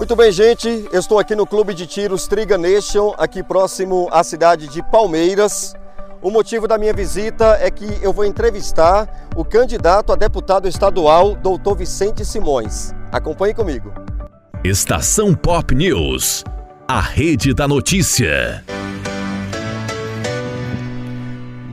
Muito 0.00 0.16
bem, 0.16 0.32
gente. 0.32 0.88
Eu 0.90 0.98
estou 0.98 1.18
aqui 1.18 1.36
no 1.36 1.46
Clube 1.46 1.74
de 1.74 1.86
Tiros 1.86 2.26
Triga 2.26 2.56
Nation, 2.56 3.12
aqui 3.18 3.42
próximo 3.42 4.08
à 4.10 4.24
cidade 4.24 4.66
de 4.66 4.82
Palmeiras. 4.82 5.74
O 6.22 6.30
motivo 6.30 6.66
da 6.66 6.78
minha 6.78 6.94
visita 6.94 7.58
é 7.60 7.70
que 7.70 7.84
eu 8.00 8.10
vou 8.10 8.24
entrevistar 8.24 9.28
o 9.36 9.44
candidato 9.44 10.10
a 10.10 10.16
deputado 10.16 10.66
estadual, 10.66 11.34
doutor 11.34 11.76
Vicente 11.76 12.24
Simões. 12.24 12.94
Acompanhe 13.12 13.52
comigo. 13.52 13.92
Estação 14.64 15.34
Pop 15.34 15.74
News, 15.74 16.44
a 16.88 17.02
rede 17.02 17.52
da 17.52 17.68
notícia. 17.68 18.64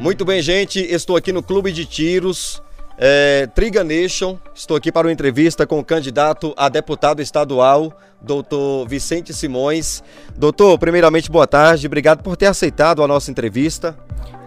Muito 0.01 0.25
bem, 0.25 0.41
gente. 0.41 0.81
Estou 0.81 1.15
aqui 1.15 1.31
no 1.31 1.41
Clube 1.41 1.71
de 1.71 1.85
Tiros 1.85 2.61
é, 2.98 3.48
Triga 3.54 3.84
Nation. 3.84 4.38
Estou 4.54 4.75
aqui 4.75 4.91
para 4.91 5.07
uma 5.07 5.14
entrevista 5.14 5.68
com 5.68 5.79
o 5.79 5.86
candidato 5.86 6.54
a 6.57 6.68
deputado 6.68 7.21
estadual, 7.21 7.93
doutor 8.21 8.88
Vicente 8.88 9.34
Simões. 9.34 10.04
Doutor, 10.36 10.78
primeiramente, 10.79 11.29
boa 11.29 11.46
tarde. 11.46 11.86
Obrigado 11.86 12.24
por 12.24 12.36
ter 12.36 12.47
aceitado 12.47 13.04
a 13.04 13.07
nossa 13.07 13.29
entrevista. 13.29 13.96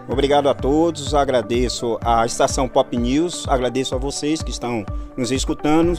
Obrigado 0.07 0.49
a 0.49 0.53
todos, 0.53 1.13
agradeço 1.13 1.97
à 2.03 2.25
Estação 2.25 2.67
Pop 2.67 2.97
News, 2.97 3.45
agradeço 3.47 3.95
a 3.95 3.97
vocês 3.97 4.41
que 4.43 4.51
estão 4.51 4.83
nos 5.15 5.31
escutando, 5.31 5.97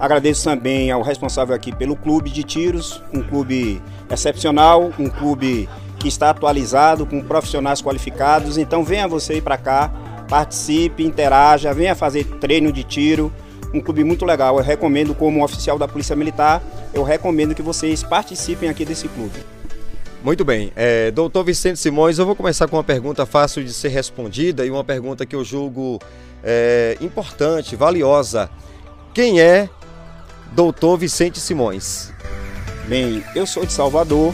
agradeço 0.00 0.42
também 0.42 0.90
ao 0.90 1.00
responsável 1.00 1.54
aqui 1.54 1.70
pelo 1.70 1.94
Clube 1.94 2.30
de 2.30 2.42
Tiros, 2.42 3.00
um 3.12 3.22
clube 3.22 3.80
excepcional, 4.10 4.90
um 4.98 5.08
clube 5.08 5.68
que 6.00 6.08
está 6.08 6.30
atualizado 6.30 7.06
com 7.06 7.22
profissionais 7.22 7.80
qualificados. 7.80 8.58
Então 8.58 8.82
venha 8.82 9.06
você 9.06 9.40
para 9.40 9.56
cá 9.56 9.92
participe, 10.32 11.04
interaja, 11.04 11.74
venha 11.74 11.94
fazer 11.94 12.24
treino 12.24 12.72
de 12.72 12.82
tiro. 12.82 13.30
Um 13.74 13.82
clube 13.82 14.02
muito 14.02 14.24
legal. 14.24 14.56
Eu 14.56 14.64
recomendo, 14.64 15.14
como 15.14 15.44
oficial 15.44 15.78
da 15.78 15.86
Polícia 15.86 16.16
Militar, 16.16 16.62
eu 16.94 17.02
recomendo 17.02 17.54
que 17.54 17.60
vocês 17.60 18.02
participem 18.02 18.70
aqui 18.70 18.82
desse 18.82 19.08
clube. 19.08 19.38
Muito 20.24 20.42
bem. 20.42 20.72
É, 20.74 21.10
doutor 21.10 21.44
Vicente 21.44 21.78
Simões, 21.78 22.18
eu 22.18 22.24
vou 22.24 22.34
começar 22.34 22.66
com 22.66 22.76
uma 22.76 22.82
pergunta 22.82 23.26
fácil 23.26 23.62
de 23.62 23.74
ser 23.74 23.88
respondida 23.88 24.64
e 24.64 24.70
uma 24.70 24.82
pergunta 24.82 25.26
que 25.26 25.36
eu 25.36 25.44
julgo 25.44 25.98
é, 26.42 26.96
importante, 27.02 27.76
valiosa. 27.76 28.48
Quem 29.12 29.38
é 29.38 29.68
doutor 30.52 30.96
Vicente 30.96 31.38
Simões? 31.40 32.10
Bem, 32.88 33.22
eu 33.34 33.44
sou 33.44 33.66
de 33.66 33.72
Salvador, 33.74 34.32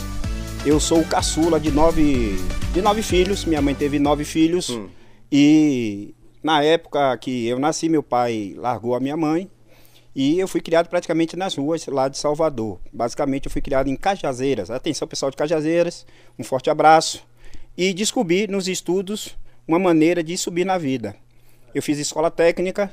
eu 0.64 0.78
sou 0.78 1.00
o 1.00 1.04
caçula 1.04 1.58
de 1.58 1.72
nove, 1.72 2.38
de 2.72 2.80
nove 2.80 3.02
filhos, 3.02 3.44
minha 3.44 3.60
mãe 3.60 3.74
teve 3.74 3.98
nove 3.98 4.24
filhos. 4.24 4.70
Hum. 4.70 4.86
E 5.30 6.14
na 6.42 6.62
época 6.62 7.16
que 7.18 7.46
eu 7.46 7.58
nasci, 7.58 7.88
meu 7.88 8.02
pai 8.02 8.54
largou 8.56 8.94
a 8.94 9.00
minha 9.00 9.16
mãe 9.16 9.50
e 10.14 10.38
eu 10.38 10.48
fui 10.48 10.60
criado 10.60 10.88
praticamente 10.88 11.36
nas 11.36 11.54
ruas 11.54 11.86
lá 11.86 12.08
de 12.08 12.18
Salvador. 12.18 12.80
Basicamente, 12.92 13.46
eu 13.46 13.52
fui 13.52 13.62
criado 13.62 13.88
em 13.88 13.96
Cajazeiras. 13.96 14.70
Atenção, 14.70 15.06
pessoal 15.06 15.30
de 15.30 15.36
Cajazeiras, 15.36 16.06
um 16.38 16.42
forte 16.42 16.70
abraço. 16.70 17.24
E 17.76 17.92
descobri 17.92 18.48
nos 18.48 18.66
estudos 18.66 19.36
uma 19.66 19.78
maneira 19.78 20.22
de 20.22 20.36
subir 20.36 20.64
na 20.64 20.78
vida. 20.78 21.14
Eu 21.74 21.82
fiz 21.82 21.98
escola 21.98 22.30
técnica, 22.30 22.92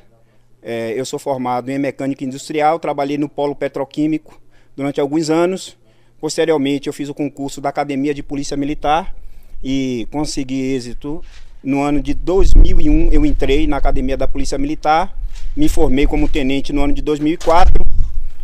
é, 0.62 0.94
eu 0.96 1.06
sou 1.06 1.18
formado 1.18 1.70
em 1.70 1.80
mecânica 1.80 2.24
industrial, 2.24 2.78
trabalhei 2.78 3.18
no 3.18 3.30
polo 3.30 3.56
petroquímico 3.56 4.40
durante 4.76 5.00
alguns 5.00 5.30
anos. 5.30 5.78
Posteriormente, 6.20 6.88
eu 6.88 6.94
fiz 6.94 7.10
o 7.10 7.14
concurso 7.14 7.62
da 7.62 7.70
Academia 7.70 8.14
de 8.14 8.22
Polícia 8.22 8.58
Militar 8.58 9.16
e 9.64 10.08
consegui 10.12 10.62
êxito 10.74 11.24
no 11.66 11.82
ano 11.82 12.00
de 12.00 12.14
2001, 12.14 13.12
eu 13.12 13.26
entrei 13.26 13.66
na 13.66 13.78
Academia 13.78 14.16
da 14.16 14.28
Polícia 14.28 14.56
Militar, 14.56 15.18
me 15.58 15.68
formei 15.68 16.06
como 16.06 16.30
tenente 16.30 16.72
no 16.72 16.84
ano 16.84 16.94
de 16.94 17.02
2004, 17.02 17.74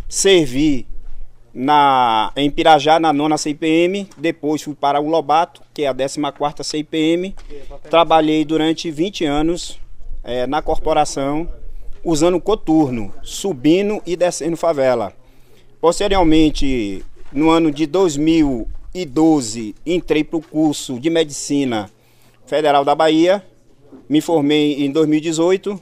servi 0.10 0.88
na, 1.54 2.32
em 2.36 2.50
Pirajá, 2.50 3.00
na 3.00 3.14
nona 3.14 3.38
CIPM, 3.38 4.10
depois 4.18 4.64
fui 4.64 4.74
para 4.74 5.00
o 5.00 5.08
Lobato, 5.08 5.62
que 5.72 5.84
é 5.84 5.88
a 5.88 5.94
14ª 5.94 6.64
CIPM, 6.64 7.36
trabalhei 7.92 8.44
durante 8.44 8.90
20 8.90 9.24
anos 9.26 9.80
é, 10.24 10.48
na 10.48 10.64
corporação, 10.64 11.48
usando 12.04 12.42
coturno, 12.42 13.14
subindo 13.22 14.02
e 14.04 14.16
descendo 14.16 14.58
favela. 14.58 15.14
Posteriormente, 15.80 17.06
no 17.32 17.52
ano 17.52 17.70
de 17.70 17.86
2012, 17.86 19.76
entrei 19.86 20.24
para 20.24 20.38
o 20.38 20.42
curso 20.42 21.00
de 21.00 21.12
medicina 21.12 21.88
Federal 22.52 22.84
da 22.84 22.94
Bahia. 22.94 23.42
Me 24.10 24.20
formei 24.20 24.84
em 24.84 24.92
2018. 24.92 25.80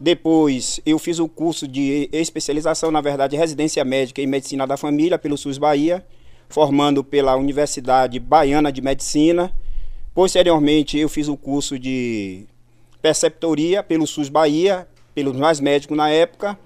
Depois 0.00 0.80
eu 0.84 0.98
fiz 0.98 1.20
o 1.20 1.28
curso 1.28 1.68
de 1.68 2.08
especialização, 2.12 2.90
na 2.90 3.00
verdade, 3.00 3.36
residência 3.36 3.84
médica 3.84 4.20
em 4.20 4.26
medicina 4.26 4.66
da 4.66 4.76
família 4.76 5.20
pelo 5.20 5.38
SUS 5.38 5.56
Bahia, 5.56 6.04
formando 6.48 7.04
pela 7.04 7.36
Universidade 7.36 8.18
Baiana 8.18 8.72
de 8.72 8.82
Medicina. 8.82 9.54
Posteriormente 10.12 10.98
eu 10.98 11.08
fiz 11.08 11.28
o 11.28 11.36
curso 11.36 11.78
de 11.78 12.44
preceptoria 13.00 13.80
pelo 13.80 14.04
SUS 14.04 14.28
Bahia, 14.28 14.88
pelos 15.14 15.36
mais 15.36 15.60
médicos 15.60 15.96
na 15.96 16.10
época. 16.10 16.58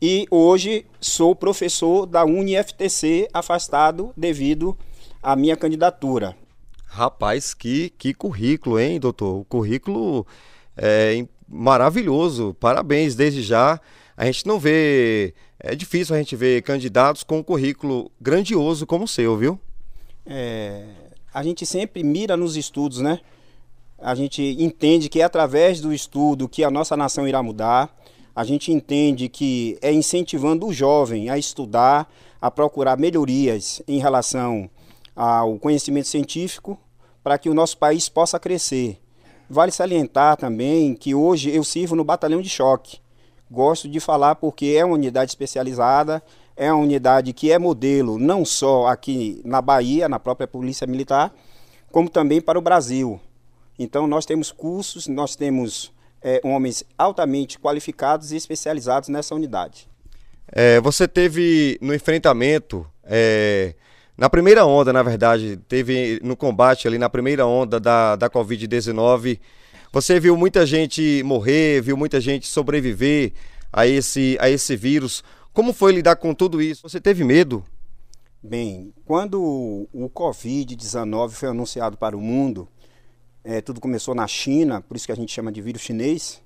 E 0.00 0.26
hoje 0.30 0.86
sou 0.98 1.36
professor 1.36 2.06
da 2.06 2.24
UniFTC, 2.24 3.28
afastado 3.30 4.10
devido 4.16 4.74
à 5.22 5.36
minha 5.36 5.54
candidatura. 5.54 6.34
Rapaz, 6.92 7.54
que, 7.54 7.90
que 7.90 8.12
currículo, 8.12 8.76
hein, 8.78 8.98
doutor? 8.98 9.38
O 9.38 9.44
currículo 9.44 10.26
é 10.76 11.24
maravilhoso. 11.48 12.52
Parabéns 12.58 13.14
desde 13.14 13.42
já. 13.42 13.80
A 14.16 14.26
gente 14.26 14.44
não 14.44 14.58
vê. 14.58 15.32
É 15.60 15.76
difícil 15.76 16.16
a 16.16 16.18
gente 16.18 16.34
ver 16.34 16.62
candidatos 16.62 17.22
com 17.22 17.38
um 17.38 17.42
currículo 17.44 18.10
grandioso 18.20 18.88
como 18.88 19.04
o 19.04 19.08
seu, 19.08 19.36
viu? 19.36 19.58
É, 20.26 20.82
a 21.32 21.44
gente 21.44 21.64
sempre 21.64 22.02
mira 22.02 22.36
nos 22.36 22.56
estudos, 22.56 22.98
né? 22.98 23.20
A 23.96 24.16
gente 24.16 24.42
entende 24.58 25.08
que 25.08 25.20
é 25.20 25.24
através 25.24 25.80
do 25.80 25.92
estudo 25.92 26.48
que 26.48 26.64
a 26.64 26.70
nossa 26.72 26.96
nação 26.96 27.28
irá 27.28 27.40
mudar. 27.40 27.96
A 28.34 28.42
gente 28.42 28.72
entende 28.72 29.28
que 29.28 29.78
é 29.80 29.92
incentivando 29.92 30.66
o 30.66 30.72
jovem 30.72 31.30
a 31.30 31.38
estudar, 31.38 32.12
a 32.40 32.50
procurar 32.50 32.98
melhorias 32.98 33.80
em 33.86 34.00
relação 34.00 34.68
ao 35.14 35.58
conhecimento 35.58 36.08
científico 36.08 36.78
para 37.22 37.38
que 37.38 37.48
o 37.48 37.54
nosso 37.54 37.76
país 37.78 38.08
possa 38.08 38.38
crescer. 38.38 38.98
Vale 39.48 39.72
salientar 39.72 40.36
também 40.36 40.94
que 40.94 41.14
hoje 41.14 41.50
eu 41.50 41.64
sirvo 41.64 41.96
no 41.96 42.04
batalhão 42.04 42.40
de 42.40 42.48
choque. 42.48 42.98
Gosto 43.50 43.88
de 43.88 43.98
falar 43.98 44.36
porque 44.36 44.76
é 44.78 44.84
uma 44.84 44.94
unidade 44.94 45.32
especializada, 45.32 46.22
é 46.56 46.72
uma 46.72 46.82
unidade 46.82 47.32
que 47.32 47.50
é 47.50 47.58
modelo 47.58 48.16
não 48.18 48.44
só 48.44 48.86
aqui 48.86 49.40
na 49.44 49.60
Bahia, 49.60 50.08
na 50.08 50.20
própria 50.20 50.46
Polícia 50.46 50.86
Militar, 50.86 51.34
como 51.90 52.08
também 52.08 52.40
para 52.40 52.58
o 52.58 52.62
Brasil. 52.62 53.20
Então 53.78 54.06
nós 54.06 54.24
temos 54.24 54.52
cursos, 54.52 55.08
nós 55.08 55.34
temos 55.34 55.92
é, 56.22 56.40
homens 56.44 56.84
altamente 56.96 57.58
qualificados 57.58 58.30
e 58.30 58.36
especializados 58.36 59.08
nessa 59.08 59.34
unidade. 59.34 59.88
É, 60.46 60.80
você 60.80 61.08
teve 61.08 61.78
no 61.80 61.94
enfrentamento 61.94 62.86
é, 63.04 63.74
na 64.20 64.28
primeira 64.28 64.66
onda, 64.66 64.92
na 64.92 65.02
verdade, 65.02 65.56
teve 65.66 66.20
no 66.22 66.36
combate 66.36 66.86
ali, 66.86 66.98
na 66.98 67.08
primeira 67.08 67.46
onda 67.46 67.80
da, 67.80 68.16
da 68.16 68.28
Covid-19, 68.28 69.40
você 69.90 70.20
viu 70.20 70.36
muita 70.36 70.66
gente 70.66 71.22
morrer, 71.24 71.80
viu 71.80 71.96
muita 71.96 72.20
gente 72.20 72.46
sobreviver 72.46 73.32
a 73.72 73.86
esse, 73.86 74.36
a 74.38 74.50
esse 74.50 74.76
vírus. 74.76 75.24
Como 75.54 75.72
foi 75.72 75.92
lidar 75.92 76.16
com 76.16 76.34
tudo 76.34 76.60
isso? 76.60 76.86
Você 76.86 77.00
teve 77.00 77.24
medo? 77.24 77.64
Bem, 78.42 78.92
quando 79.06 79.40
o 79.90 80.10
Covid-19 80.10 81.30
foi 81.30 81.48
anunciado 81.48 81.96
para 81.96 82.14
o 82.14 82.20
mundo, 82.20 82.68
é, 83.42 83.62
tudo 83.62 83.80
começou 83.80 84.14
na 84.14 84.26
China, 84.26 84.82
por 84.82 84.98
isso 84.98 85.06
que 85.06 85.12
a 85.12 85.16
gente 85.16 85.32
chama 85.32 85.50
de 85.50 85.62
vírus 85.62 85.80
chinês, 85.80 86.42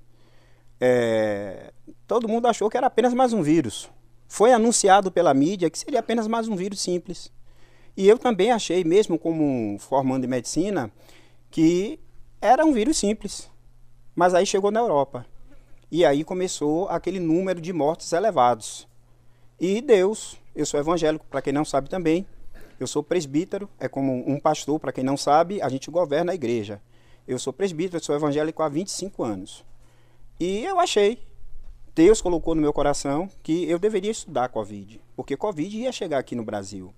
é, 0.79 1.73
todo 2.07 2.29
mundo 2.29 2.47
achou 2.47 2.69
que 2.69 2.77
era 2.77 2.87
apenas 2.87 3.13
mais 3.13 3.33
um 3.33 3.41
vírus. 3.41 3.89
Foi 4.29 4.53
anunciado 4.53 5.11
pela 5.11 5.33
mídia 5.33 5.69
que 5.69 5.77
seria 5.77 5.99
apenas 5.99 6.25
mais 6.25 6.47
um 6.47 6.55
vírus 6.55 6.79
simples. 6.79 7.35
E 7.97 8.07
eu 8.07 8.17
também 8.19 8.51
achei, 8.51 8.83
mesmo 8.83 9.17
como 9.17 9.77
formando 9.79 10.25
em 10.25 10.27
medicina, 10.27 10.91
que 11.49 11.99
era 12.41 12.65
um 12.65 12.73
vírus 12.73 12.97
simples. 12.97 13.49
Mas 14.13 14.33
aí 14.33 14.45
chegou 14.45 14.69
na 14.69 14.81
Europa. 14.81 15.25
E 15.89 16.03
aí 16.03 16.23
começou 16.23 16.89
aquele 16.89 17.19
número 17.19 17.61
de 17.61 17.71
mortes 17.71 18.11
elevados. 18.11 18.87
E 19.59 19.81
Deus, 19.81 20.37
eu 20.53 20.65
sou 20.65 20.79
evangélico, 20.79 21.25
para 21.29 21.41
quem 21.41 21.53
não 21.53 21.63
sabe 21.63 21.89
também, 21.89 22.25
eu 22.77 22.87
sou 22.87 23.01
presbítero, 23.01 23.69
é 23.79 23.87
como 23.87 24.29
um 24.29 24.37
pastor, 24.37 24.79
para 24.79 24.91
quem 24.91 25.03
não 25.03 25.15
sabe, 25.15 25.61
a 25.61 25.69
gente 25.69 25.89
governa 25.89 26.33
a 26.33 26.35
igreja. 26.35 26.81
Eu 27.25 27.39
sou 27.39 27.53
presbítero, 27.53 28.03
sou 28.03 28.13
evangélico 28.13 28.61
há 28.61 28.67
25 28.67 29.23
anos. 29.23 29.63
E 30.37 30.65
eu 30.65 30.77
achei, 30.81 31.19
Deus 31.95 32.21
colocou 32.21 32.53
no 32.53 32.61
meu 32.61 32.73
coração 32.73 33.29
que 33.41 33.63
eu 33.69 33.79
deveria 33.79 34.11
estudar 34.11 34.49
Covid, 34.49 34.99
porque 35.15 35.37
Covid 35.37 35.77
ia 35.77 35.93
chegar 35.93 36.19
aqui 36.19 36.35
no 36.35 36.43
Brasil 36.43 36.93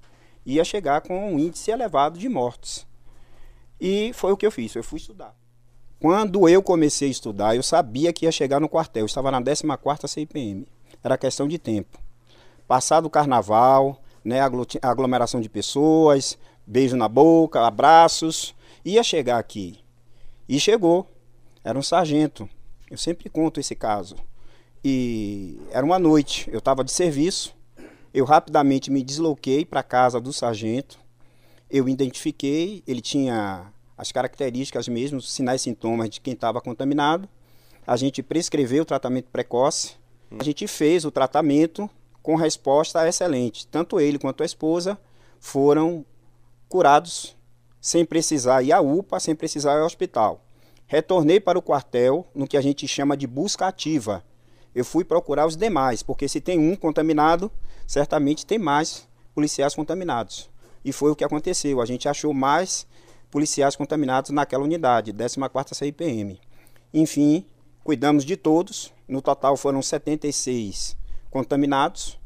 ia 0.54 0.64
chegar 0.64 1.02
com 1.02 1.34
um 1.34 1.38
índice 1.38 1.70
elevado 1.70 2.18
de 2.18 2.30
mortes. 2.30 2.88
E 3.80 4.12
foi 4.14 4.32
o 4.32 4.38
que 4.38 4.46
eu 4.46 4.52
fiz, 4.52 4.74
eu 4.74 4.84
fui 4.84 4.98
estudar. 4.98 5.36
Quando 6.00 6.48
eu 6.48 6.64
comecei 6.64 7.10
a 7.10 7.12
estudar, 7.12 7.56
eu 7.56 7.62
sabia 7.62 8.14
que 8.14 8.26
ia 8.26 8.32
chegar 8.32 8.60
no 8.60 8.70
quartel, 8.70 9.02
eu 9.02 9.08
estava 9.08 9.30
na 9.30 9.42
14ª 9.42 10.08
CIPM. 10.08 10.66
Era 11.04 11.18
questão 11.18 11.48
de 11.48 11.58
tempo. 11.58 12.00
Passado 12.68 13.06
o 13.06 13.10
carnaval, 13.10 14.02
né, 14.24 14.40
aglomeração 14.82 15.42
de 15.42 15.50
pessoas, 15.50 16.38
beijo 16.66 16.96
na 16.96 17.08
boca, 17.08 17.66
abraços. 17.66 18.56
Ia 18.86 19.04
chegar 19.04 19.38
aqui. 19.38 19.80
E 20.48 20.60
chegou. 20.60 21.10
Era 21.64 21.78
um 21.78 21.84
sargento. 21.84 22.48
Eu 22.90 22.98
sempre 22.98 23.30
conto 23.30 23.60
esse 23.60 23.76
caso. 23.76 24.16
E 24.84 25.60
era 25.72 25.86
uma 25.86 26.00
noite. 26.00 26.50
Eu 26.52 26.60
estava 26.60 26.84
de 26.84 26.92
serviço. 26.92 27.57
Eu 28.18 28.26
rapidamente 28.26 28.90
me 28.90 29.04
desloquei 29.04 29.64
para 29.64 29.82
a 29.82 29.84
casa 29.84 30.20
do 30.20 30.34
sargento. 30.34 30.98
Eu 31.70 31.88
identifiquei, 31.88 32.82
ele 32.88 33.00
tinha 33.00 33.72
as 33.96 34.12
características 34.12 34.88
mesmo, 34.88 35.22
sinais 35.22 35.62
e 35.62 35.66
sintomas 35.66 36.10
de 36.10 36.20
quem 36.20 36.34
estava 36.34 36.60
contaminado. 36.60 37.30
A 37.86 37.96
gente 37.96 38.24
prescreveu 38.24 38.82
o 38.82 38.86
tratamento 38.88 39.30
precoce. 39.30 39.98
A 40.40 40.44
gente 40.44 40.66
fez 40.66 41.06
o 41.06 41.12
tratamento 41.12 41.88
com 42.24 42.34
resposta 42.36 43.08
excelente. 43.08 43.68
Tanto 43.68 44.00
ele 44.00 44.18
quanto 44.18 44.42
a 44.42 44.48
esposa 44.48 44.98
foram 45.40 46.04
curados 46.68 47.38
sem 47.80 48.04
precisar 48.04 48.64
ir 48.64 48.72
à 48.72 48.82
UPA, 48.82 49.20
sem 49.20 49.36
precisar 49.36 49.76
ir 49.76 49.82
ao 49.82 49.86
hospital. 49.86 50.44
Retornei 50.88 51.40
para 51.40 51.60
o 51.60 51.62
quartel 51.62 52.26
no 52.34 52.48
que 52.48 52.58
a 52.58 52.62
gente 52.62 52.88
chama 52.88 53.16
de 53.16 53.28
busca 53.28 53.68
ativa. 53.68 54.24
Eu 54.74 54.84
fui 54.84 55.04
procurar 55.04 55.46
os 55.46 55.56
demais, 55.56 56.02
porque 56.02 56.28
se 56.28 56.42
tem 56.42 56.58
um 56.60 56.76
contaminado, 56.76 57.52
certamente 57.88 58.46
tem 58.46 58.60
mais 58.60 59.08
policiais 59.34 59.74
contaminados. 59.74 60.50
E 60.84 60.92
foi 60.92 61.10
o 61.10 61.16
que 61.16 61.24
aconteceu. 61.24 61.82
A 61.82 61.86
gente 61.86 62.08
achou 62.08 62.34
mais 62.34 62.86
policiais 63.32 63.76
contaminados 63.76 64.30
naquela 64.32 64.64
unidade, 64.64 65.14
14ª 65.14 65.74
CIPM. 65.74 66.40
Enfim, 66.94 67.46
cuidamos 67.84 68.26
de 68.26 68.36
todos. 68.36 68.94
No 69.08 69.22
total 69.22 69.56
foram 69.56 69.82
76 69.82 70.98
contaminados. 71.32 72.20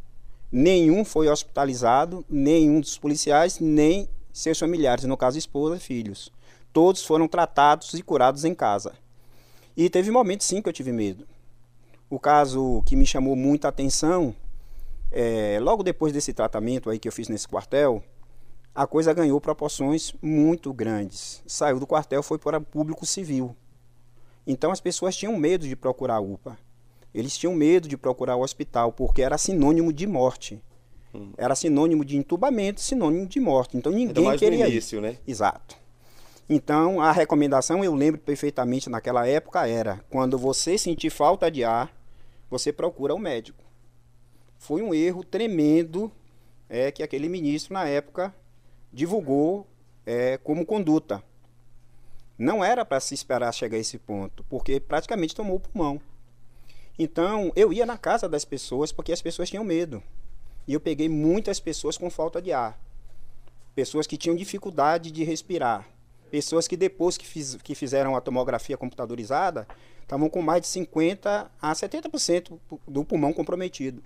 Nenhum 0.52 1.06
foi 1.06 1.30
hospitalizado, 1.30 2.26
nenhum 2.30 2.82
dos 2.82 2.98
policiais, 2.98 3.60
nem 3.60 4.10
seus 4.34 4.60
familiares, 4.60 5.06
no 5.06 5.16
caso 5.16 5.38
esposa 5.38 5.78
e 5.78 5.80
filhos. 5.80 6.32
Todos 6.74 7.04
foram 7.04 7.28
tratados 7.28 7.94
e 7.94 8.02
curados 8.02 8.44
em 8.44 8.56
casa. 8.56 8.94
E 9.76 9.90
teve 9.90 10.12
momentos 10.12 10.48
sim 10.48 10.62
que 10.62 10.68
eu 10.68 10.74
tive 10.74 10.92
medo. 10.92 11.26
O 12.10 12.20
caso 12.20 12.82
que 12.86 12.96
me 12.96 13.06
chamou 13.06 13.36
muita 13.36 13.70
atenção, 13.70 14.36
é, 15.12 15.60
logo 15.60 15.84
depois 15.84 16.14
desse 16.14 16.34
tratamento 16.34 16.90
aí 16.90 16.98
que 16.98 17.08
eu 17.08 17.12
fiz 17.12 17.28
nesse 17.28 17.48
quartel, 17.48 18.02
a 18.74 18.88
coisa 18.88 19.14
ganhou 19.14 19.40
proporções 19.42 20.14
muito 20.22 20.74
grandes. 20.74 21.44
Saiu 21.46 21.80
do 21.80 21.86
quartel, 21.86 22.24
foi 22.24 22.38
para 22.38 22.62
público 22.62 23.06
civil. 23.06 23.56
Então 24.48 24.72
as 24.72 24.80
pessoas 24.80 25.16
tinham 25.16 25.36
medo 25.38 25.68
de 25.68 25.76
procurar 25.76 26.16
a 26.16 26.22
UPA. 26.22 26.58
Eles 27.14 27.38
tinham 27.38 27.54
medo 27.54 27.90
de 27.90 27.98
procurar 27.98 28.38
o 28.38 28.42
hospital, 28.42 28.94
porque 28.94 29.22
era 29.22 29.38
sinônimo 29.38 29.92
de 29.92 30.08
morte. 30.08 30.64
Hum. 31.14 31.34
Era 31.38 31.56
sinônimo 31.56 32.06
de 32.06 32.16
entubamento, 32.16 32.80
sinônimo 32.80 33.28
de 33.28 33.40
morte. 33.40 33.76
Então 33.76 33.92
ninguém 33.92 34.24
mais 34.24 34.40
queria 34.40 34.66
no 34.66 34.72
início, 34.72 35.00
ir. 35.00 35.02
né? 35.02 35.18
Exato. 35.28 35.76
Então 36.50 37.02
a 37.02 37.12
recomendação, 37.12 37.84
eu 37.84 37.94
lembro 37.94 38.22
perfeitamente 38.22 38.90
naquela 38.90 39.28
época, 39.28 39.68
era 39.68 40.04
quando 40.10 40.38
você 40.38 40.78
sentir 40.78 41.10
falta 41.10 41.52
de 41.52 41.66
ar, 41.66 41.94
você 42.50 42.72
procura 42.72 43.14
o 43.14 43.20
médico. 43.20 43.71
Foi 44.62 44.84
um 44.84 44.94
erro 44.94 45.24
tremendo 45.24 46.12
é, 46.70 46.92
que 46.92 47.02
aquele 47.02 47.28
ministro 47.28 47.74
na 47.74 47.88
época 47.88 48.32
divulgou 48.94 49.66
é, 50.06 50.38
como 50.38 50.68
conduta. 50.68 51.24
Não 52.38 52.64
era 52.64 52.86
para 52.86 53.00
se 53.00 53.16
esperar 53.16 53.52
chegar 53.56 53.78
a 53.78 53.80
esse 53.80 53.98
ponto, 53.98 54.46
porque 54.48 54.80
praticamente 54.80 55.34
tomou 55.34 55.56
o 55.56 55.60
pulmão. 55.60 56.00
Então, 56.98 57.52
eu 57.56 57.74
ia 57.74 57.88
na 57.88 57.98
casa 57.98 58.30
das 58.30 58.46
pessoas 58.46 58.92
porque 58.92 59.12
as 59.12 59.20
pessoas 59.20 59.50
tinham 59.50 59.64
medo. 59.64 60.02
E 60.68 60.74
eu 60.74 60.80
peguei 60.80 61.10
muitas 61.10 61.60
pessoas 61.60 61.98
com 61.98 62.12
falta 62.12 62.40
de 62.40 62.54
ar. 62.54 62.80
Pessoas 63.74 64.06
que 64.06 64.16
tinham 64.16 64.36
dificuldade 64.36 65.10
de 65.10 65.24
respirar. 65.24 65.90
Pessoas 66.30 66.68
que 66.68 66.78
depois 66.78 67.18
que, 67.18 67.26
fiz, 67.26 67.56
que 67.56 67.74
fizeram 67.74 68.16
a 68.16 68.22
tomografia 68.22 68.78
computadorizada, 68.78 69.68
estavam 70.04 70.30
com 70.30 70.40
mais 70.40 70.62
de 70.62 70.68
50% 70.68 71.50
a 71.60 71.74
70% 71.74 72.60
do 72.88 73.04
pulmão 73.04 73.34
comprometido. 73.34 74.04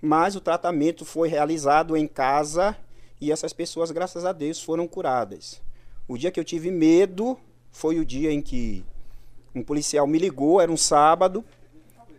Mas 0.00 0.34
o 0.34 0.40
tratamento 0.40 1.04
foi 1.04 1.28
realizado 1.28 1.96
em 1.96 2.06
casa 2.06 2.76
e 3.20 3.30
essas 3.30 3.52
pessoas, 3.52 3.90
graças 3.90 4.24
a 4.24 4.32
Deus, 4.32 4.62
foram 4.62 4.88
curadas. 4.88 5.60
O 6.08 6.16
dia 6.16 6.30
que 6.30 6.40
eu 6.40 6.44
tive 6.44 6.70
medo 6.70 7.38
foi 7.70 7.98
o 7.98 8.04
dia 8.04 8.32
em 8.32 8.40
que 8.40 8.84
um 9.54 9.62
policial 9.62 10.06
me 10.06 10.18
ligou, 10.18 10.60
era 10.60 10.72
um 10.72 10.76
sábado, 10.76 11.44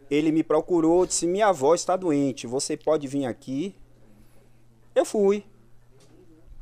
ele 0.09 0.31
me 0.31 0.43
procurou, 0.43 1.05
disse: 1.05 1.25
Minha 1.25 1.47
avó 1.47 1.73
está 1.73 1.95
doente, 1.95 2.45
você 2.45 2.77
pode 2.77 3.07
vir 3.07 3.25
aqui? 3.25 3.73
Eu 4.93 5.05
fui. 5.05 5.43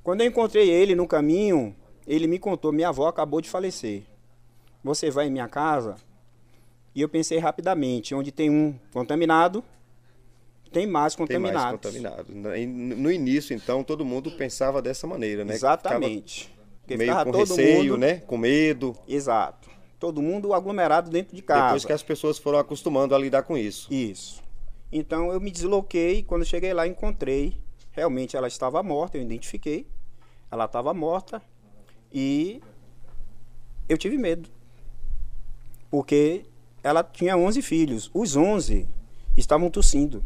Quando 0.03 0.21
eu 0.21 0.27
encontrei 0.27 0.69
ele 0.69 0.95
no 0.95 1.07
caminho, 1.07 1.75
ele 2.07 2.27
me 2.27 2.39
contou: 2.39 2.71
Minha 2.71 2.89
avó 2.89 3.07
acabou 3.07 3.41
de 3.41 3.49
falecer. 3.49 4.03
Você 4.83 5.11
vai 5.11 5.27
em 5.27 5.31
minha 5.31 5.47
casa? 5.47 5.95
E 6.95 7.01
eu 7.01 7.09
pensei 7.09 7.39
rapidamente: 7.39 8.15
onde 8.15 8.31
tem 8.31 8.49
um 8.49 8.75
contaminado, 8.93 9.63
tem 10.71 10.87
mais 10.87 11.15
contaminados. 11.15 11.81
Tem 11.91 12.01
mais 12.01 12.15
contaminados. 12.23 12.97
No 12.97 13.11
início, 13.11 13.55
então, 13.55 13.83
todo 13.83 14.05
mundo 14.05 14.31
pensava 14.31 14.81
dessa 14.81 15.05
maneira, 15.05 15.43
né? 15.45 15.53
Exatamente. 15.53 16.51
Ficava 16.87 17.25
meio 17.25 17.33
com 17.33 17.37
receio, 17.37 17.91
mundo... 17.93 17.97
né? 17.97 18.15
Com 18.15 18.37
medo. 18.37 18.95
Exato 19.07 19.69
todo 19.99 20.21
mundo 20.21 20.53
aglomerado 20.53 21.11
dentro 21.11 21.35
de 21.35 21.41
casa. 21.41 21.65
Depois 21.65 21.85
que 21.85 21.93
as 21.93 22.01
pessoas 22.01 22.39
foram 22.39 22.57
acostumando 22.57 23.13
a 23.13 23.19
lidar 23.19 23.43
com 23.43 23.57
isso. 23.57 23.93
Isso. 23.93 24.41
Então 24.91 25.31
eu 25.31 25.39
me 25.39 25.51
desloquei, 25.51 26.23
quando 26.23 26.45
cheguei 26.45 26.73
lá 26.73 26.87
encontrei, 26.87 27.55
realmente 27.91 28.35
ela 28.35 28.47
estava 28.47 28.81
morta, 28.81 29.17
eu 29.17 29.21
identifiquei. 29.21 29.85
Ela 30.49 30.65
estava 30.65 30.93
morta 30.93 31.41
e 32.11 32.61
eu 33.87 33.97
tive 33.97 34.17
medo. 34.17 34.49
Porque 35.91 36.45
ela 36.81 37.03
tinha 37.03 37.37
11 37.37 37.61
filhos, 37.61 38.09
os 38.13 38.35
11 38.35 38.87
estavam 39.37 39.69
tossindo. 39.69 40.23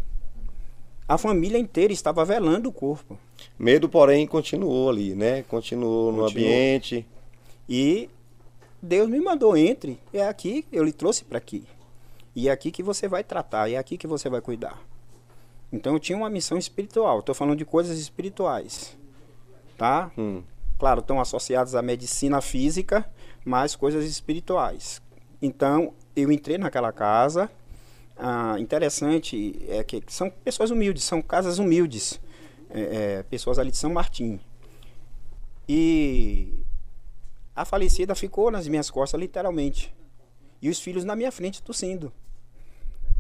A 1.08 1.18
família 1.18 1.58
inteira 1.58 1.92
estava 1.92 2.24
velando 2.24 2.70
o 2.70 2.72
corpo. 2.72 3.18
Medo, 3.60 3.90
porém, 3.90 4.26
continuou 4.26 4.90
ali, 4.90 5.14
né? 5.16 5.44
Continuou, 5.44 6.08
continuou. 6.08 6.12
no 6.14 6.26
ambiente. 6.30 7.06
E 7.68 8.10
Deus 8.82 9.10
me 9.10 9.20
mandou, 9.20 9.56
entre. 9.56 10.00
É 10.14 10.28
aqui, 10.28 10.66
eu 10.72 10.84
lhe 10.84 10.94
trouxe 10.94 11.24
para 11.24 11.38
aqui. 11.38 11.66
E 12.36 12.50
é 12.50 12.52
aqui 12.52 12.72
que 12.72 12.82
você 12.82 13.08
vai 13.08 13.24
tratar, 13.24 13.70
é 13.70 13.78
aqui 13.78 13.98
que 13.98 14.08
você 14.08 14.30
vai 14.30 14.42
cuidar. 14.42 14.82
Então 15.72 15.94
eu 15.94 16.00
tinha 16.00 16.18
uma 16.18 16.30
missão 16.30 16.58
espiritual. 16.58 17.20
Estou 17.20 17.34
falando 17.34 17.58
de 17.58 17.66
coisas 17.66 17.98
espirituais. 17.98 18.98
Tá? 19.78 20.12
Hum. 20.18 20.44
Claro, 20.78 21.00
estão 21.00 21.20
associadas 21.20 21.76
à 21.76 21.82
medicina 21.82 22.42
física, 22.42 23.10
mas 23.46 23.76
coisas 23.76 24.06
espirituais. 24.06 25.02
Então 25.42 25.94
eu 26.16 26.32
entrei 26.32 26.58
naquela 26.58 26.92
casa. 26.92 27.50
Ah, 28.18 28.56
interessante 28.60 29.60
é 29.68 29.84
que 29.84 30.04
são 30.08 30.30
pessoas 30.30 30.72
humildes, 30.72 31.04
são 31.04 31.22
casas 31.22 31.60
humildes. 31.60 32.20
É, 32.70 32.82
é, 33.20 33.24
pessoas 33.24 33.60
ali 33.60 33.70
de 33.70 33.78
São 33.78 33.94
Martim. 33.94 34.40
E 35.70 36.64
a 37.56 37.64
falecida 37.64 38.16
ficou 38.16 38.50
nas 38.50 38.68
minhas 38.68 38.90
costas, 38.90 39.20
literalmente. 39.20 39.94
E 40.60 40.70
os 40.70 40.80
filhos 40.80 41.04
na 41.04 41.16
minha 41.16 41.32
frente 41.32 41.62
tossindo. 41.62 42.12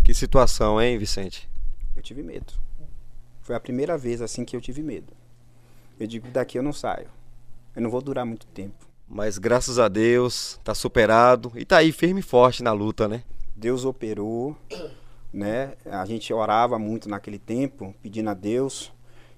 Que 0.03 0.13
situação, 0.13 0.81
hein, 0.81 0.97
Vicente? 0.97 1.47
Eu 1.95 2.01
tive 2.01 2.23
medo. 2.23 2.53
Foi 3.41 3.55
a 3.55 3.59
primeira 3.59 3.97
vez 3.97 4.21
assim 4.21 4.43
que 4.43 4.55
eu 4.55 4.61
tive 4.61 4.81
medo. 4.81 5.13
Eu 5.99 6.07
digo, 6.07 6.27
daqui 6.29 6.57
eu 6.57 6.63
não 6.63 6.73
saio. 6.73 7.09
Eu 7.75 7.81
não 7.81 7.91
vou 7.91 8.01
durar 8.01 8.25
muito 8.25 8.47
tempo. 8.47 8.87
Mas 9.07 9.37
graças 9.37 9.77
a 9.77 9.87
Deus, 9.87 10.59
tá 10.63 10.73
superado 10.73 11.51
e 11.55 11.63
tá 11.63 11.77
aí 11.77 11.91
firme 11.91 12.21
e 12.21 12.23
forte 12.23 12.63
na 12.63 12.71
luta, 12.71 13.07
né? 13.07 13.23
Deus 13.55 13.85
operou, 13.85 14.57
né? 15.31 15.73
A 15.85 16.05
gente 16.05 16.33
orava 16.33 16.77
muito 16.77 17.07
naquele 17.07 17.39
tempo, 17.39 17.93
pedindo 18.01 18.29
a 18.29 18.33
Deus 18.33 18.91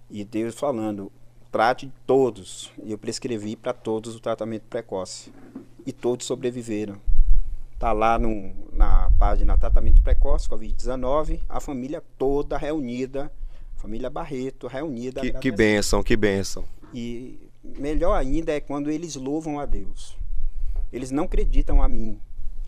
e 0.10 0.24
Deus 0.24 0.56
falando: 0.56 1.12
trate 1.52 1.92
todos. 2.06 2.72
E 2.84 2.92
eu 2.92 2.98
prescrevi 2.98 3.56
para 3.56 3.74
todos 3.74 4.16
o 4.16 4.20
tratamento 4.20 4.64
precoce. 4.64 5.32
E 5.86 5.92
todos 5.92 6.26
sobreviveram. 6.26 7.00
Tá 7.78 7.92
lá 7.92 8.18
no, 8.18 8.54
na 8.72 9.12
página 9.20 9.58
Tratamento 9.58 10.02
Precoce, 10.02 10.48
Covid-19, 10.48 11.42
a 11.48 11.60
família 11.60 12.02
toda 12.18 12.58
reunida, 12.58 13.32
família 13.76 14.10
Barreto 14.10 14.68
reunida. 14.68 15.22
Que, 15.22 15.34
que 15.34 15.52
bênção, 15.52 16.02
que 16.02 16.16
bênção. 16.16 16.64
E 16.94 17.38
melhor 17.78 18.16
ainda 18.16 18.54
é 18.54 18.62
quando 18.62 18.90
eles 18.90 19.16
louvam 19.16 19.60
a 19.60 19.66
Deus. 19.66 20.18
Eles 20.92 21.12
não 21.12 21.26
acreditam 21.26 21.82
a 21.82 21.90
mim, 21.90 22.18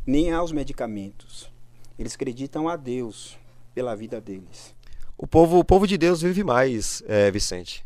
nem 0.07 0.31
aos 0.31 0.53
medicamentos. 0.53 1.51
Eles 1.99 2.15
acreditam 2.15 2.69
a 2.69 2.77
Deus 2.77 3.37
pela 3.75 3.93
vida 3.93 4.21
deles. 4.21 4.73
O 5.17 5.27
povo, 5.27 5.59
o 5.59 5.65
povo 5.65 5.85
de 5.85 5.97
Deus 5.97 6.21
vive 6.21 6.43
mais, 6.43 7.03
é, 7.05 7.29
Vicente. 7.29 7.83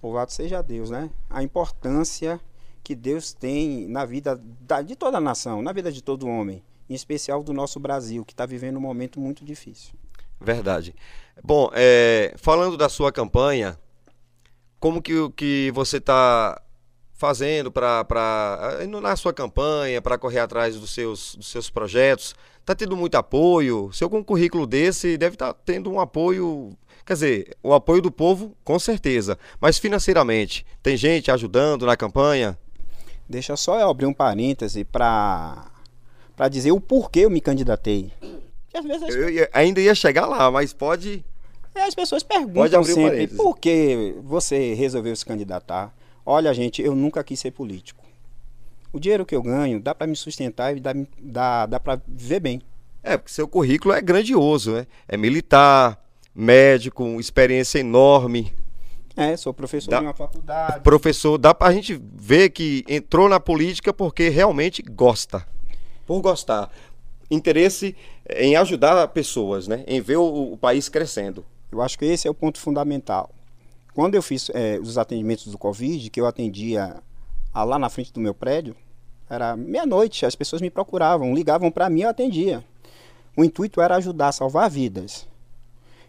Louvado 0.00 0.30
seja 0.30 0.62
Deus, 0.62 0.90
né? 0.90 1.10
A 1.28 1.42
importância 1.42 2.40
que 2.84 2.94
Deus 2.94 3.32
tem 3.32 3.88
na 3.88 4.04
vida 4.04 4.40
da, 4.60 4.82
de 4.82 4.94
toda 4.94 5.18
a 5.18 5.20
nação, 5.20 5.62
na 5.62 5.72
vida 5.72 5.90
de 5.90 6.02
todo 6.02 6.28
homem, 6.28 6.62
em 6.88 6.94
especial 6.94 7.42
do 7.42 7.52
nosso 7.52 7.80
Brasil, 7.80 8.24
que 8.24 8.32
está 8.32 8.46
vivendo 8.46 8.76
um 8.76 8.80
momento 8.80 9.18
muito 9.18 9.44
difícil. 9.44 9.94
Verdade. 10.40 10.94
Bom, 11.42 11.70
é, 11.72 12.34
falando 12.36 12.76
da 12.76 12.88
sua 12.88 13.10
campanha, 13.12 13.78
como 14.78 15.00
que, 15.00 15.12
que 15.30 15.70
você 15.72 15.98
está 15.98 16.60
fazendo 17.22 17.70
para 17.70 18.04
na 19.00 19.14
sua 19.14 19.32
campanha, 19.32 20.02
para 20.02 20.18
correr 20.18 20.40
atrás 20.40 20.74
dos 20.74 20.90
seus, 20.90 21.36
dos 21.36 21.46
seus 21.46 21.70
projetos? 21.70 22.34
Está 22.58 22.74
tendo 22.74 22.96
muito 22.96 23.14
apoio? 23.14 23.92
Se 23.92 24.02
algum 24.02 24.24
currículo 24.24 24.66
desse 24.66 25.16
deve 25.16 25.36
estar 25.36 25.52
tá 25.52 25.60
tendo 25.64 25.88
um 25.88 26.00
apoio, 26.00 26.76
quer 27.06 27.12
dizer, 27.12 27.56
o 27.62 27.72
apoio 27.72 28.02
do 28.02 28.10
povo, 28.10 28.56
com 28.64 28.76
certeza, 28.76 29.38
mas 29.60 29.78
financeiramente, 29.78 30.66
tem 30.82 30.96
gente 30.96 31.30
ajudando 31.30 31.86
na 31.86 31.96
campanha? 31.96 32.58
Deixa 33.28 33.56
só 33.56 33.78
eu 33.78 33.88
abrir 33.88 34.06
um 34.06 34.12
parêntese 34.12 34.82
para 34.82 35.70
para 36.34 36.48
dizer 36.48 36.72
o 36.72 36.80
porquê 36.80 37.20
eu 37.20 37.30
me 37.30 37.40
candidatei. 37.40 38.10
Eu 39.08 39.30
ia, 39.30 39.48
ainda 39.52 39.80
ia 39.80 39.94
chegar 39.94 40.26
lá, 40.26 40.50
mas 40.50 40.72
pode. 40.72 41.24
É, 41.72 41.82
as 41.82 41.94
pessoas 41.94 42.24
perguntam 42.24 42.82
sempre 42.82 43.28
por 43.28 43.56
que 43.58 44.16
você 44.24 44.74
resolveu 44.74 45.14
se 45.14 45.24
candidatar. 45.24 45.94
Olha, 46.24 46.52
gente, 46.54 46.80
eu 46.80 46.94
nunca 46.94 47.22
quis 47.24 47.38
ser 47.40 47.50
político. 47.50 48.04
O 48.92 49.00
dinheiro 49.00 49.24
que 49.24 49.34
eu 49.34 49.42
ganho 49.42 49.80
dá 49.80 49.94
para 49.94 50.06
me 50.06 50.14
sustentar 50.14 50.76
e 50.76 50.80
dá, 50.80 50.92
dá, 51.18 51.66
dá 51.66 51.80
para 51.80 52.00
viver 52.06 52.40
bem. 52.40 52.62
É, 53.02 53.16
porque 53.16 53.32
seu 53.32 53.48
currículo 53.48 53.94
é 53.94 54.00
grandioso, 54.00 54.72
né? 54.72 54.86
É 55.08 55.16
militar, 55.16 55.98
médico, 56.34 57.18
experiência 57.18 57.78
enorme. 57.78 58.52
É, 59.16 59.36
sou 59.36 59.52
professor 59.52 59.90
dá, 59.90 59.98
de 59.98 60.06
uma 60.06 60.14
faculdade. 60.14 60.80
Professor, 60.80 61.36
dá 61.36 61.52
pra 61.52 61.72
gente 61.72 62.00
ver 62.14 62.50
que 62.50 62.84
entrou 62.88 63.28
na 63.28 63.40
política 63.40 63.92
porque 63.92 64.28
realmente 64.28 64.82
gosta. 64.82 65.46
Por 66.06 66.20
gostar. 66.20 66.70
Interesse 67.30 67.96
em 68.36 68.56
ajudar 68.56 69.08
pessoas, 69.08 69.66
né? 69.66 69.84
Em 69.86 70.00
ver 70.00 70.16
o, 70.16 70.52
o 70.52 70.56
país 70.56 70.88
crescendo. 70.88 71.44
Eu 71.70 71.80
acho 71.82 71.98
que 71.98 72.04
esse 72.04 72.28
é 72.28 72.30
o 72.30 72.34
ponto 72.34 72.58
fundamental. 72.58 73.30
Quando 73.94 74.14
eu 74.14 74.22
fiz 74.22 74.50
é, 74.54 74.78
os 74.78 74.96
atendimentos 74.96 75.46
do 75.46 75.58
Covid, 75.58 76.08
que 76.08 76.20
eu 76.20 76.26
atendia 76.26 77.02
lá 77.54 77.78
na 77.78 77.90
frente 77.90 78.12
do 78.12 78.20
meu 78.20 78.34
prédio, 78.34 78.74
era 79.28 79.56
meia-noite, 79.56 80.24
as 80.24 80.34
pessoas 80.34 80.62
me 80.62 80.70
procuravam, 80.70 81.34
ligavam 81.34 81.70
para 81.70 81.90
mim, 81.90 82.02
eu 82.02 82.08
atendia. 82.08 82.64
O 83.36 83.44
intuito 83.44 83.80
era 83.80 83.96
ajudar 83.96 84.28
a 84.28 84.32
salvar 84.32 84.70
vidas. 84.70 85.26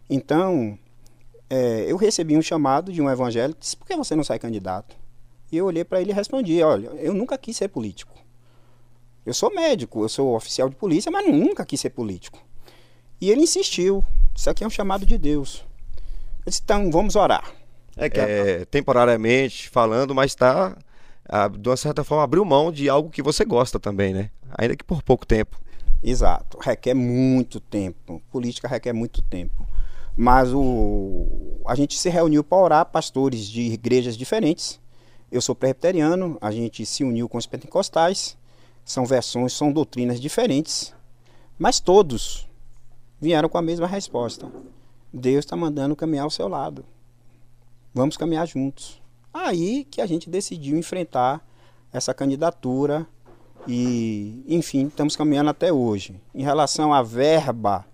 Então, 0.09 0.77
é, 1.49 1.85
eu 1.87 1.97
recebi 1.97 2.37
um 2.37 2.41
chamado 2.41 2.91
de 2.91 3.01
um 3.01 3.09
evangélico, 3.09 3.59
disse, 3.59 3.77
por 3.77 3.87
que 3.87 3.95
você 3.95 4.15
não 4.15 4.23
sai 4.23 4.39
candidato? 4.39 4.95
E 5.51 5.57
eu 5.57 5.65
olhei 5.65 5.83
para 5.83 6.01
ele 6.01 6.11
e 6.11 6.13
respondi, 6.13 6.61
olha, 6.61 6.87
eu 6.97 7.13
nunca 7.13 7.37
quis 7.37 7.55
ser 7.55 7.67
político. 7.67 8.13
Eu 9.25 9.33
sou 9.33 9.53
médico, 9.53 10.03
eu 10.03 10.09
sou 10.09 10.35
oficial 10.35 10.67
de 10.67 10.75
polícia, 10.75 11.11
mas 11.11 11.27
nunca 11.27 11.65
quis 11.65 11.79
ser 11.79 11.91
político. 11.91 12.39
E 13.21 13.29
ele 13.29 13.41
insistiu, 13.41 14.03
isso 14.35 14.49
aqui 14.49 14.63
é 14.63 14.67
um 14.67 14.69
chamado 14.69 15.05
de 15.05 15.17
Deus. 15.17 15.63
Eu 16.45 16.49
disse, 16.49 16.61
então 16.61 16.91
vamos 16.91 17.15
orar. 17.15 17.62
É 17.95 18.09
que 18.09 18.19
é, 18.19 18.65
temporariamente 18.65 19.69
falando, 19.69 20.15
mas 20.15 20.31
está, 20.31 20.75
de 21.59 21.69
uma 21.69 21.77
certa 21.77 22.03
forma, 22.03 22.23
abriu 22.23 22.43
mão 22.43 22.71
de 22.71 22.89
algo 22.89 23.09
que 23.09 23.21
você 23.21 23.45
gosta 23.45 23.79
também, 23.79 24.13
né? 24.13 24.29
Ainda 24.57 24.75
que 24.75 24.83
por 24.83 25.01
pouco 25.03 25.25
tempo. 25.25 25.61
Exato, 26.01 26.57
requer 26.59 26.93
muito 26.93 27.59
tempo. 27.59 28.21
Política 28.31 28.67
requer 28.67 28.93
muito 28.93 29.21
tempo. 29.21 29.67
Mas 30.15 30.51
o, 30.53 31.61
a 31.65 31.75
gente 31.75 31.97
se 31.97 32.09
reuniu 32.09 32.43
para 32.43 32.57
orar, 32.57 32.85
pastores 32.85 33.47
de 33.47 33.61
igrejas 33.61 34.17
diferentes. 34.17 34.79
Eu 35.31 35.41
sou 35.41 35.55
presbiteriano, 35.55 36.37
a 36.41 36.51
gente 36.51 36.85
se 36.85 37.03
uniu 37.03 37.27
com 37.27 37.37
os 37.37 37.45
pentecostais. 37.45 38.37
São 38.85 39.05
versões, 39.05 39.53
são 39.53 39.71
doutrinas 39.71 40.19
diferentes, 40.19 40.93
mas 41.57 41.79
todos 41.79 42.49
vieram 43.19 43.47
com 43.47 43.57
a 43.57 43.61
mesma 43.61 43.87
resposta. 43.87 44.51
Deus 45.11 45.45
está 45.45 45.55
mandando 45.55 45.95
caminhar 45.95 46.25
ao 46.25 46.29
seu 46.29 46.49
lado. 46.49 46.83
Vamos 47.93 48.17
caminhar 48.17 48.47
juntos. 48.47 49.01
Aí 49.33 49.85
que 49.85 50.01
a 50.01 50.05
gente 50.05 50.29
decidiu 50.29 50.77
enfrentar 50.77 51.45
essa 51.91 52.13
candidatura 52.13 53.05
e, 53.67 54.43
enfim, 54.47 54.87
estamos 54.87 55.15
caminhando 55.15 55.49
até 55.49 55.71
hoje. 55.71 56.19
Em 56.33 56.43
relação 56.43 56.93
à 56.93 57.01
verba, 57.03 57.85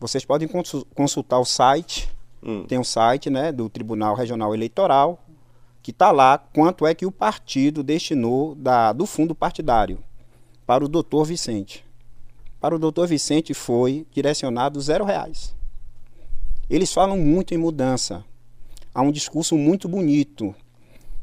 vocês 0.00 0.24
podem 0.24 0.48
consultar 0.94 1.38
o 1.38 1.44
site, 1.44 2.08
hum. 2.42 2.64
tem 2.66 2.78
um 2.78 2.84
site 2.84 3.28
né, 3.28 3.50
do 3.50 3.68
Tribunal 3.68 4.14
Regional 4.14 4.54
Eleitoral, 4.54 5.24
que 5.82 5.90
está 5.90 6.10
lá 6.10 6.38
quanto 6.38 6.86
é 6.86 6.94
que 6.94 7.06
o 7.06 7.12
partido 7.12 7.82
destinou 7.82 8.54
da, 8.54 8.92
do 8.92 9.06
fundo 9.06 9.34
partidário 9.34 9.98
para 10.66 10.84
o 10.84 10.88
doutor 10.88 11.24
Vicente. 11.24 11.84
Para 12.60 12.74
o 12.74 12.78
doutor 12.78 13.06
Vicente 13.08 13.54
foi 13.54 14.06
direcionado 14.12 14.80
zero 14.80 15.04
reais. 15.04 15.54
Eles 16.68 16.92
falam 16.92 17.16
muito 17.16 17.54
em 17.54 17.58
mudança, 17.58 18.24
há 18.98 19.02
um 19.02 19.12
discurso 19.12 19.56
muito 19.56 19.88
bonito 19.88 20.52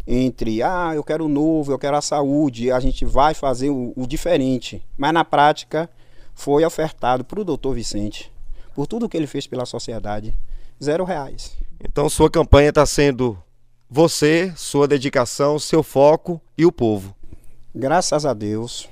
entre 0.08 0.63
ah, 0.63 0.94
eu 0.96 1.03
quero 1.03 1.25
o 1.25 1.27
novo, 1.27 1.74
eu 1.74 1.77
quero 1.77 1.98
a 1.98 2.01
saúde, 2.01 2.72
a 2.72 2.79
gente 2.79 3.03
vai 3.03 3.34
fazer 3.34 3.70
o, 3.70 3.91
o 3.98 4.08
diferente. 4.08 4.82
Mas 4.98 5.12
na 5.12 5.25
prática 5.25 5.89
foi 6.34 6.63
ofertado 6.63 7.25
para 7.25 7.41
o 7.41 7.44
doutor 7.44 7.74
Vicente, 7.74 8.32
por 8.74 8.88
tudo 8.88 9.10
que 9.10 9.17
ele 9.17 9.27
fez 9.27 9.46
pela 9.46 9.65
sociedade, 9.65 10.34
zero 10.82 11.03
reais. 11.03 11.58
Então 11.84 12.08
sua 12.08 12.29
campanha 12.29 12.70
está 12.70 12.86
sendo 12.86 13.38
você, 13.89 14.53
sua 14.55 14.88
dedicação, 14.88 15.60
seu 15.60 15.84
foco 15.84 16.39
e 16.58 16.65
o 16.65 16.72
povo. 16.72 17.13
Graças 17.74 18.25
a 18.25 18.34
Deus. 18.34 18.88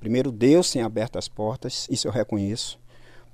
Primeiro, 0.00 0.32
Deus 0.32 0.70
tem 0.70 0.80
aberto 0.80 1.18
as 1.18 1.28
portas, 1.28 1.86
isso 1.90 2.08
eu 2.08 2.12
reconheço. 2.12 2.78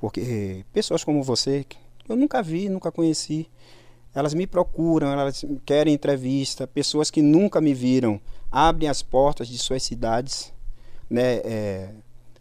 Porque 0.01 0.65
pessoas 0.73 1.05
como 1.05 1.23
você, 1.23 1.65
eu 2.09 2.17
nunca 2.17 2.43
vi, 2.43 2.69
nunca 2.69 2.91
conheci, 2.91 3.49
elas 4.15 4.35
me 4.35 4.47
procuram, 4.47 5.09
elas 5.09 5.45
querem 5.65 5.95
entrevista, 5.95 6.67
pessoas 6.67 7.11
que 7.11 7.23
nunca 7.23 7.61
me 7.61 7.73
viram 7.73 8.21
abrem 8.51 8.89
as 8.89 9.03
portas 9.03 9.47
de 9.49 9.57
suas 9.59 9.83
cidades, 9.83 10.53
né? 11.09 11.37
É, 11.45 11.91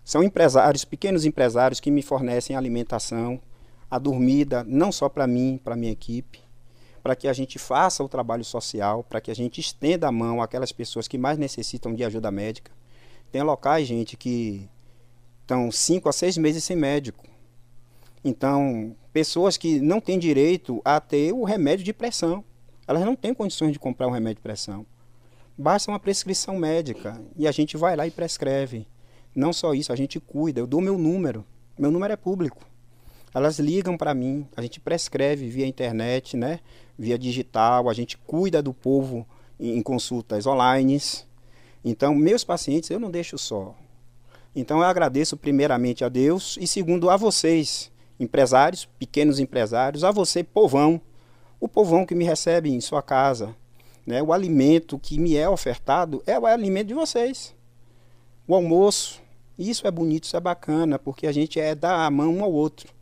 são 0.04 0.24
empresários, 0.24 0.84
pequenos 0.84 1.24
empresários 1.24 1.80
que 1.80 1.92
me 1.92 2.02
fornecem 2.02 2.56
alimentação, 2.56 3.40
a 3.92 4.00
dormida, 4.00 4.64
não 4.68 4.92
só 4.92 5.08
para 5.08 5.28
mim, 5.28 5.60
para 5.64 5.76
minha 5.76 5.92
equipe, 5.92 6.40
para 7.04 7.16
que 7.16 7.28
a 7.28 7.34
gente 7.34 7.60
faça 7.60 8.04
o 8.04 8.10
trabalho 8.10 8.44
social, 8.44 9.04
para 9.04 9.22
que 9.22 9.30
a 9.30 9.36
gente 9.36 9.62
estenda 9.62 10.08
a 10.08 10.12
mão 10.12 10.42
àquelas 10.42 10.72
pessoas 10.72 11.08
que 11.08 11.18
mais 11.18 11.38
necessitam 11.38 11.94
de 11.94 12.04
ajuda 12.04 12.32
médica. 12.32 12.72
Tem 13.32 13.44
locais, 13.44 13.88
gente, 13.88 14.18
que 14.18 14.68
estão 15.42 15.72
cinco 15.72 16.10
a 16.10 16.12
seis 16.12 16.38
meses 16.38 16.64
sem 16.64 16.76
médico. 16.76 17.24
Então, 18.24 18.96
pessoas 19.14 19.58
que 19.58 19.80
não 19.80 20.02
têm 20.02 20.20
direito 20.20 20.82
a 20.84 21.00
ter 21.00 21.34
o 21.34 21.44
remédio 21.44 21.86
de 21.86 21.94
pressão. 21.94 22.44
Elas 22.88 23.04
não 23.04 23.16
têm 23.16 23.34
condições 23.34 23.72
de 23.72 23.80
comprar 23.80 24.08
um 24.08 24.12
remédio 24.12 24.38
de 24.38 24.42
pressão. 24.42 24.86
Basta 25.58 25.92
uma 25.92 26.00
prescrição 26.00 26.58
médica 26.58 27.22
e 27.38 27.48
a 27.48 27.52
gente 27.52 27.78
vai 27.78 27.96
lá 27.96 28.08
e 28.08 28.12
prescreve. 28.12 28.88
Não 29.36 29.54
só 29.54 29.74
isso, 29.74 29.94
a 29.94 29.96
gente 29.96 30.20
cuida. 30.20 30.60
Eu 30.60 30.68
dou 30.68 30.82
meu 30.82 30.98
número. 30.98 31.46
Meu 31.78 31.92
número 31.92 32.14
é 32.14 32.18
público. 32.18 32.64
Elas 33.34 33.60
ligam 33.60 33.96
para 33.96 34.14
mim, 34.14 34.48
a 34.58 34.62
gente 34.62 34.80
prescreve 34.80 35.48
via 35.48 35.68
internet, 35.68 36.36
né? 36.36 36.60
via 36.98 37.18
digital, 37.18 37.88
a 37.88 37.94
gente 37.94 38.18
cuida 38.18 38.62
do 38.62 38.74
povo 38.74 39.26
em 39.60 39.82
consultas 39.82 40.46
online. 40.46 41.00
Então, 41.86 42.14
meus 42.14 42.44
pacientes 42.44 42.90
eu 42.90 43.00
não 43.00 43.10
deixo 43.10 43.38
só. 43.38 43.74
Então, 44.56 44.80
eu 44.80 44.86
agradeço 44.86 45.38
primeiramente 45.38 46.04
a 46.04 46.10
Deus 46.10 46.58
e 46.60 46.66
segundo 46.66 47.10
a 47.10 47.16
vocês 47.16 47.92
empresários, 48.20 48.86
pequenos 48.98 49.40
empresários, 49.40 50.04
a 50.04 50.12
você, 50.12 50.44
povão, 50.44 51.02
o 51.60 51.68
povão 51.68 52.06
que 52.06 52.14
me 52.14 52.26
recebe 52.26 52.70
em 52.70 52.82
sua 52.82 53.02
casa. 53.02 53.56
Né? 54.06 54.22
O 54.22 54.34
alimento 54.34 55.00
que 55.00 55.20
me 55.20 55.36
é 55.36 55.48
ofertado 55.48 56.22
é 56.26 56.38
o 56.38 56.46
alimento 56.46 56.88
de 56.88 56.94
vocês. 56.94 57.56
O 58.48 58.56
almoço. 58.56 59.22
Isso 59.58 59.86
é 59.86 59.92
bonito, 59.92 60.24
isso 60.24 60.38
é 60.38 60.40
bacana, 60.40 60.98
porque 60.98 61.28
a 61.28 61.32
gente 61.32 61.60
é 61.60 61.76
dar 61.76 62.06
a 62.06 62.10
mão 62.10 62.38
um 62.38 62.44
ao 62.44 62.52
outro. 62.52 62.94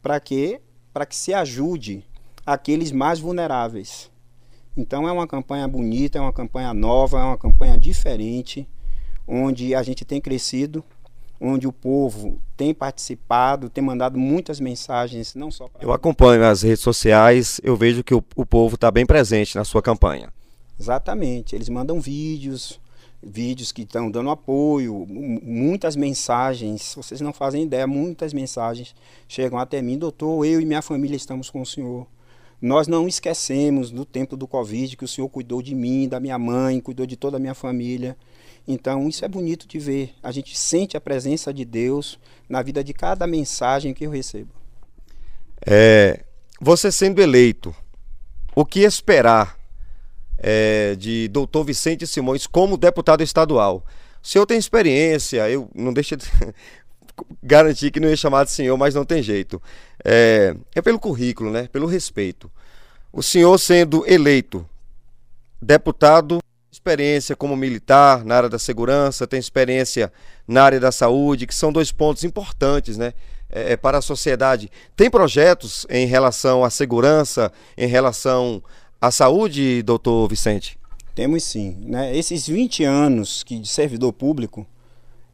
Para 0.00 0.20
quê? 0.20 0.60
Para 0.92 1.04
que 1.04 1.16
se 1.16 1.34
ajude 1.34 2.04
aqueles 2.46 2.92
mais 2.92 3.18
vulneráveis. 3.18 4.10
Então 4.76 5.08
é 5.08 5.12
uma 5.12 5.26
campanha 5.26 5.66
bonita, 5.66 6.18
é 6.18 6.20
uma 6.20 6.32
campanha 6.32 6.72
nova, 6.72 7.20
é 7.20 7.24
uma 7.24 7.38
campanha 7.38 7.76
diferente, 7.76 8.68
onde 9.26 9.74
a 9.74 9.82
gente 9.82 10.04
tem 10.04 10.20
crescido 10.20 10.84
onde 11.40 11.66
o 11.66 11.72
povo 11.72 12.40
tem 12.56 12.72
participado, 12.72 13.68
tem 13.68 13.82
mandado 13.82 14.18
muitas 14.18 14.60
mensagens, 14.60 15.34
não 15.34 15.50
só 15.50 15.68
Eu 15.80 15.92
acompanho 15.92 16.44
as 16.44 16.62
redes 16.62 16.80
sociais, 16.80 17.60
eu 17.62 17.76
vejo 17.76 18.04
que 18.04 18.14
o, 18.14 18.24
o 18.36 18.46
povo 18.46 18.76
está 18.76 18.90
bem 18.90 19.04
presente 19.04 19.56
na 19.56 19.64
sua 19.64 19.82
campanha. 19.82 20.32
Exatamente, 20.78 21.54
eles 21.54 21.68
mandam 21.68 22.00
vídeos, 22.00 22.80
vídeos 23.22 23.72
que 23.72 23.82
estão 23.82 24.10
dando 24.10 24.30
apoio, 24.30 25.06
muitas 25.08 25.96
mensagens, 25.96 26.94
vocês 26.96 27.20
não 27.20 27.32
fazem 27.32 27.64
ideia, 27.64 27.86
muitas 27.86 28.32
mensagens 28.32 28.94
chegam 29.28 29.58
até 29.58 29.80
mim, 29.80 29.98
doutor, 29.98 30.44
eu 30.44 30.60
e 30.60 30.66
minha 30.66 30.82
família 30.82 31.16
estamos 31.16 31.50
com 31.50 31.62
o 31.62 31.66
senhor. 31.66 32.06
Nós 32.60 32.88
não 32.88 33.06
esquecemos 33.06 33.90
do 33.90 34.04
tempo 34.04 34.36
do 34.36 34.46
Covid 34.46 34.96
que 34.96 35.04
o 35.04 35.08
senhor 35.08 35.28
cuidou 35.28 35.60
de 35.60 35.74
mim, 35.74 36.08
da 36.08 36.18
minha 36.18 36.38
mãe, 36.38 36.80
cuidou 36.80 37.04
de 37.04 37.16
toda 37.16 37.36
a 37.36 37.40
minha 37.40 37.54
família. 37.54 38.16
Então, 38.66 39.08
isso 39.08 39.24
é 39.24 39.28
bonito 39.28 39.68
de 39.68 39.78
ver. 39.78 40.14
A 40.22 40.32
gente 40.32 40.56
sente 40.56 40.96
a 40.96 41.00
presença 41.00 41.52
de 41.52 41.64
Deus 41.64 42.18
na 42.48 42.62
vida 42.62 42.82
de 42.82 42.94
cada 42.94 43.26
mensagem 43.26 43.92
que 43.92 44.04
eu 44.04 44.10
recebo. 44.10 44.50
É, 45.66 46.24
você 46.60 46.90
sendo 46.90 47.20
eleito, 47.20 47.74
o 48.54 48.64
que 48.64 48.80
esperar 48.80 49.58
é, 50.38 50.94
de 50.96 51.28
doutor 51.28 51.64
Vicente 51.64 52.06
Simões 52.06 52.46
como 52.46 52.76
deputado 52.76 53.22
estadual? 53.22 53.84
O 54.22 54.26
senhor 54.26 54.46
tem 54.46 54.56
experiência, 54.56 55.48
eu 55.50 55.68
não 55.74 55.92
deixa 55.92 56.16
de 56.16 56.24
garantir 57.42 57.90
que 57.90 58.00
não 58.00 58.08
ia 58.08 58.16
chamar 58.16 58.44
de 58.44 58.50
senhor, 58.50 58.76
mas 58.78 58.94
não 58.94 59.04
tem 59.04 59.22
jeito. 59.22 59.60
É, 60.02 60.56
é 60.74 60.80
pelo 60.80 60.98
currículo, 60.98 61.50
né? 61.50 61.68
Pelo 61.70 61.86
respeito. 61.86 62.50
O 63.12 63.22
senhor 63.22 63.58
sendo 63.58 64.04
eleito 64.10 64.66
deputado, 65.60 66.40
experiência 66.84 67.34
como 67.34 67.56
militar 67.56 68.26
na 68.26 68.36
área 68.36 68.48
da 68.48 68.58
segurança, 68.58 69.26
tem 69.26 69.40
experiência 69.40 70.12
na 70.46 70.62
área 70.62 70.78
da 70.78 70.92
saúde, 70.92 71.46
que 71.46 71.54
são 71.54 71.72
dois 71.72 71.90
pontos 71.90 72.24
importantes, 72.24 72.98
né? 72.98 73.14
É, 73.48 73.72
é 73.72 73.76
para 73.76 73.98
a 73.98 74.02
sociedade. 74.02 74.70
Tem 74.94 75.08
projetos 75.08 75.86
em 75.88 76.06
relação 76.06 76.62
à 76.62 76.68
segurança, 76.68 77.50
em 77.78 77.86
relação 77.86 78.62
à 79.00 79.10
saúde, 79.10 79.82
doutor 79.82 80.28
Vicente? 80.28 80.78
Temos 81.14 81.44
sim. 81.44 81.74
Né? 81.86 82.14
Esses 82.14 82.46
20 82.46 82.84
anos 82.84 83.42
que 83.42 83.58
de 83.58 83.68
servidor 83.68 84.12
público, 84.12 84.66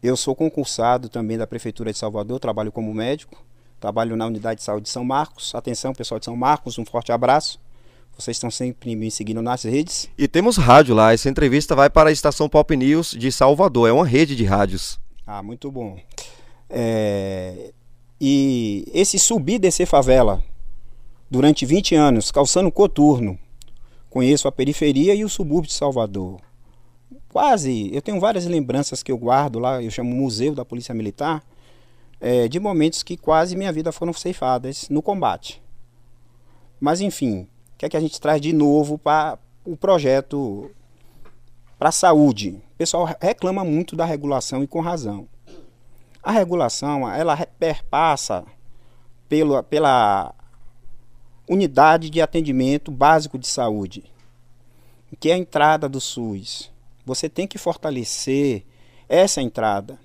eu 0.01 0.17
sou 0.17 0.37
concursado 0.37 1.09
também 1.09 1.37
da 1.37 1.49
Prefeitura 1.49 1.91
de 1.91 1.99
Salvador, 1.99 2.39
trabalho 2.39 2.71
como 2.71 2.95
médico, 2.95 3.45
trabalho 3.81 4.15
na 4.15 4.27
Unidade 4.27 4.61
de 4.61 4.65
Saúde 4.65 4.85
de 4.85 4.91
São 4.91 5.05
Marcos. 5.05 5.53
Atenção, 5.53 5.93
pessoal 5.93 6.21
de 6.21 6.27
São 6.27 6.37
Marcos, 6.37 6.79
um 6.79 6.85
forte 6.85 7.11
abraço. 7.11 7.59
Vocês 8.17 8.37
estão 8.37 8.51
sempre 8.51 8.95
me 8.95 9.11
seguindo 9.11 9.41
nas 9.41 9.63
redes. 9.63 10.09
E 10.19 10.29
temos 10.29 10.57
rádio 10.57 10.95
lá. 10.95 11.13
Essa 11.13 11.29
entrevista 11.29 11.75
vai 11.75 11.89
para 11.89 12.11
a 12.11 12.13
estação 12.13 12.49
Pop 12.49 12.77
News 12.77 13.13
de 13.13 13.33
Salvador. 13.33 13.89
É 13.89 13.93
uma 13.93 14.07
rede 14.07 14.37
de 14.37 14.45
rádios. 14.45 15.01
Ah, 15.27 15.43
muito 15.43 15.71
bom. 15.71 15.99
É... 16.69 17.73
E 18.21 18.85
esse 18.93 19.19
subir 19.19 19.55
e 19.55 19.59
descer 19.59 19.87
favela 19.87 20.43
durante 21.31 21.65
20 21.65 21.95
anos, 21.95 22.31
calçando 22.31 22.71
coturno, 22.71 23.39
conheço 24.11 24.49
a 24.49 24.53
periferia 24.53 25.15
e 25.15 25.25
o 25.25 25.29
subúrbio 25.29 25.69
de 25.69 25.75
Salvador. 25.75 26.41
Quase, 27.29 27.89
eu 27.95 28.03
tenho 28.03 28.19
várias 28.19 28.45
lembranças 28.45 29.03
que 29.03 29.13
eu 29.13 29.17
guardo 29.17 29.59
lá, 29.61 29.81
eu 29.81 29.91
chamo 29.91 30.15
Museu 30.15 30.55
da 30.55 30.65
Polícia 30.65 30.93
Militar, 30.93 31.43
é, 32.21 32.49
de 32.49 32.59
momentos 32.59 33.03
que 33.03 33.17
quase 33.17 33.57
minha 33.57 33.73
vida 33.73 33.93
foram 33.93 34.13
ceifadas 34.13 34.89
no 34.91 35.01
combate. 35.01 35.63
Mas 36.81 37.01
enfim, 37.01 37.47
que 37.81 37.87
é 37.87 37.89
que 37.89 37.97
a 37.97 38.01
gente 38.01 38.21
traz 38.21 38.43
de 38.43 38.53
novo 38.53 38.99
para 38.99 39.39
o 39.65 39.75
projeto 39.75 40.71
para 41.79 41.89
a 41.89 41.93
saúde? 41.93 42.63
O 42.75 42.77
pessoal 42.77 43.09
reclama 43.19 43.65
muito 43.65 43.97
da 43.97 44.05
regulação 44.05 44.63
e 44.63 44.67
com 44.67 44.81
razão. 44.81 45.27
A 46.23 46.31
regulação, 46.31 47.11
ela 47.11 47.35
perpassa 47.59 48.45
pela, 49.31 49.63
pela 49.63 50.35
unidade 51.49 52.11
de 52.11 52.21
atendimento 52.21 52.91
básico 52.91 53.39
de 53.39 53.47
saúde, 53.47 54.05
que 55.19 55.31
é 55.31 55.33
a 55.33 55.39
entrada 55.39 55.89
do 55.89 56.03
SUS. 56.03 56.71
Você 57.07 57.31
tem 57.31 57.47
que 57.47 57.57
fortalecer 57.57 58.63
essa 59.09 59.41
entrada, 59.41 59.99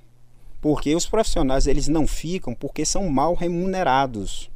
porque 0.61 0.95
os 0.95 1.05
profissionais 1.05 1.67
eles 1.67 1.89
não 1.89 2.07
ficam 2.07 2.55
porque 2.55 2.85
são 2.85 3.09
mal 3.09 3.33
remunerados. 3.33 4.49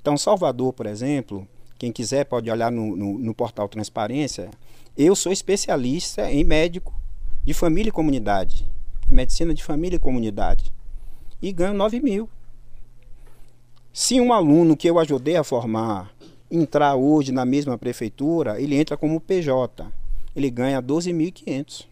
Então, 0.00 0.16
Salvador, 0.16 0.72
por 0.72 0.86
exemplo, 0.86 1.46
quem 1.78 1.92
quiser 1.92 2.24
pode 2.24 2.50
olhar 2.50 2.72
no, 2.72 2.96
no, 2.96 3.18
no 3.18 3.34
portal 3.34 3.68
Transparência. 3.68 4.50
Eu 4.96 5.14
sou 5.14 5.30
especialista 5.30 6.30
em 6.30 6.42
médico 6.42 6.92
de 7.44 7.54
família 7.54 7.88
e 7.90 7.92
comunidade, 7.92 8.68
medicina 9.08 9.54
de 9.54 9.62
família 9.62 9.96
e 9.96 10.00
comunidade, 10.00 10.72
e 11.40 11.52
ganho 11.52 11.74
9 11.74 12.00
mil. 12.00 12.28
Se 13.92 14.20
um 14.20 14.32
aluno 14.32 14.76
que 14.76 14.90
eu 14.90 14.98
ajudei 14.98 15.36
a 15.36 15.44
formar 15.44 16.12
entrar 16.50 16.96
hoje 16.96 17.30
na 17.30 17.44
mesma 17.44 17.78
prefeitura, 17.78 18.60
ele 18.60 18.74
entra 18.74 18.96
como 18.96 19.20
PJ, 19.20 19.86
ele 20.34 20.50
ganha 20.50 20.82
12.500. 20.82 21.86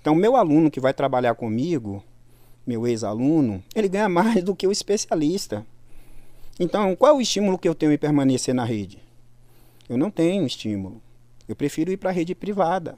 Então, 0.00 0.14
meu 0.14 0.36
aluno 0.36 0.70
que 0.70 0.80
vai 0.80 0.92
trabalhar 0.92 1.34
comigo, 1.34 2.02
meu 2.66 2.86
ex-aluno, 2.86 3.62
ele 3.74 3.88
ganha 3.88 4.08
mais 4.08 4.42
do 4.42 4.54
que 4.54 4.66
o 4.66 4.72
especialista. 4.72 5.64
Então, 6.58 6.94
qual 6.94 7.12
é 7.12 7.16
o 7.16 7.20
estímulo 7.20 7.58
que 7.58 7.68
eu 7.68 7.74
tenho 7.74 7.92
em 7.92 7.98
permanecer 7.98 8.54
na 8.54 8.64
rede? 8.64 8.98
Eu 9.88 9.96
não 9.96 10.10
tenho 10.10 10.46
estímulo. 10.46 11.00
Eu 11.48 11.56
prefiro 11.56 11.90
ir 11.90 11.96
para 11.96 12.10
a 12.10 12.12
rede 12.12 12.34
privada. 12.34 12.96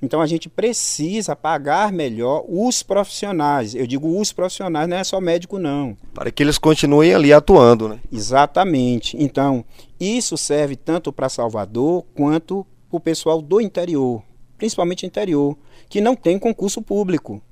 Então 0.00 0.20
a 0.20 0.26
gente 0.26 0.48
precisa 0.48 1.34
pagar 1.34 1.92
melhor 1.92 2.44
os 2.48 2.82
profissionais. 2.84 3.74
Eu 3.74 3.86
digo 3.86 4.20
os 4.20 4.32
profissionais, 4.32 4.88
não 4.88 4.96
é 4.96 5.02
só 5.02 5.20
médico, 5.20 5.58
não. 5.58 5.96
Para 6.14 6.30
que 6.30 6.42
eles 6.42 6.56
continuem 6.56 7.12
ali 7.12 7.32
atuando, 7.32 7.88
né? 7.88 8.00
Exatamente. 8.12 9.16
Então, 9.20 9.64
isso 9.98 10.36
serve 10.36 10.76
tanto 10.76 11.12
para 11.12 11.28
Salvador 11.28 12.04
quanto 12.14 12.64
para 12.88 12.96
o 12.96 13.00
pessoal 13.00 13.42
do 13.42 13.60
interior, 13.60 14.22
principalmente 14.56 15.04
interior, 15.04 15.56
que 15.88 16.00
não 16.00 16.14
tem 16.14 16.38
concurso 16.38 16.80
público. 16.80 17.42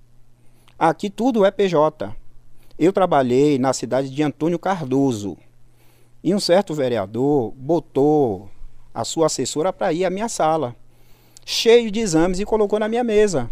Aqui 0.78 1.10
tudo 1.10 1.44
é 1.44 1.50
PJ. 1.50 2.14
Eu 2.78 2.92
trabalhei 2.92 3.58
na 3.58 3.72
cidade 3.72 4.10
de 4.10 4.22
Antônio 4.22 4.58
Cardoso 4.58 5.38
e 6.22 6.34
um 6.34 6.40
certo 6.40 6.74
vereador 6.74 7.52
botou 7.52 8.50
a 8.92 9.04
sua 9.04 9.26
assessora 9.26 9.72
para 9.72 9.92
ir 9.92 10.04
à 10.04 10.10
minha 10.10 10.28
sala, 10.28 10.74
cheio 11.44 11.90
de 11.90 12.00
exames, 12.00 12.40
e 12.40 12.44
colocou 12.44 12.78
na 12.78 12.88
minha 12.88 13.04
mesa. 13.04 13.50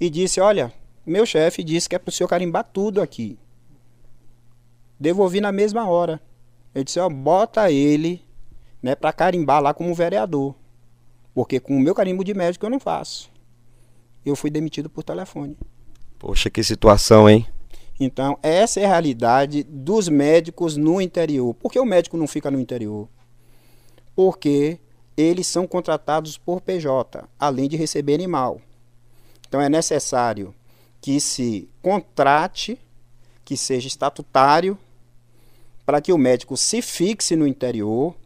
E 0.00 0.10
disse: 0.10 0.40
Olha, 0.40 0.72
meu 1.06 1.24
chefe 1.24 1.62
disse 1.62 1.88
que 1.88 1.94
é 1.94 1.98
para 1.98 2.10
o 2.10 2.12
senhor 2.12 2.28
carimbar 2.28 2.64
tudo 2.64 3.00
aqui. 3.00 3.38
Devolvi 4.98 5.40
na 5.40 5.52
mesma 5.52 5.88
hora. 5.88 6.20
Eu 6.74 6.84
disse: 6.84 6.98
Ó, 6.98 7.08
bota 7.08 7.70
ele 7.70 8.22
né, 8.82 8.94
para 8.94 9.12
carimbar 9.12 9.62
lá 9.62 9.72
como 9.72 9.94
vereador. 9.94 10.54
Porque 11.34 11.60
com 11.60 11.76
o 11.76 11.80
meu 11.80 11.94
carimbo 11.94 12.24
de 12.24 12.34
médico 12.34 12.66
eu 12.66 12.70
não 12.70 12.80
faço. 12.80 13.30
Eu 14.24 14.36
fui 14.36 14.50
demitido 14.50 14.90
por 14.90 15.02
telefone. 15.02 15.56
Poxa, 16.18 16.50
que 16.50 16.62
situação, 16.62 17.28
hein? 17.28 17.46
Então, 18.04 18.36
essa 18.42 18.80
é 18.80 18.84
a 18.84 18.88
realidade 18.88 19.62
dos 19.62 20.08
médicos 20.08 20.76
no 20.76 21.00
interior. 21.00 21.54
Por 21.54 21.70
que 21.70 21.78
o 21.78 21.84
médico 21.84 22.16
não 22.16 22.26
fica 22.26 22.50
no 22.50 22.58
interior? 22.58 23.08
Porque 24.12 24.80
eles 25.16 25.46
são 25.46 25.68
contratados 25.68 26.36
por 26.36 26.60
PJ, 26.60 27.24
além 27.38 27.68
de 27.68 27.76
receberem 27.76 28.26
mal. 28.26 28.60
Então, 29.46 29.60
é 29.60 29.68
necessário 29.68 30.52
que 31.00 31.20
se 31.20 31.68
contrate, 31.80 32.76
que 33.44 33.56
seja 33.56 33.86
estatutário, 33.86 34.76
para 35.86 36.00
que 36.00 36.12
o 36.12 36.18
médico 36.18 36.56
se 36.56 36.82
fixe 36.82 37.36
no 37.36 37.46
interior. 37.46 38.16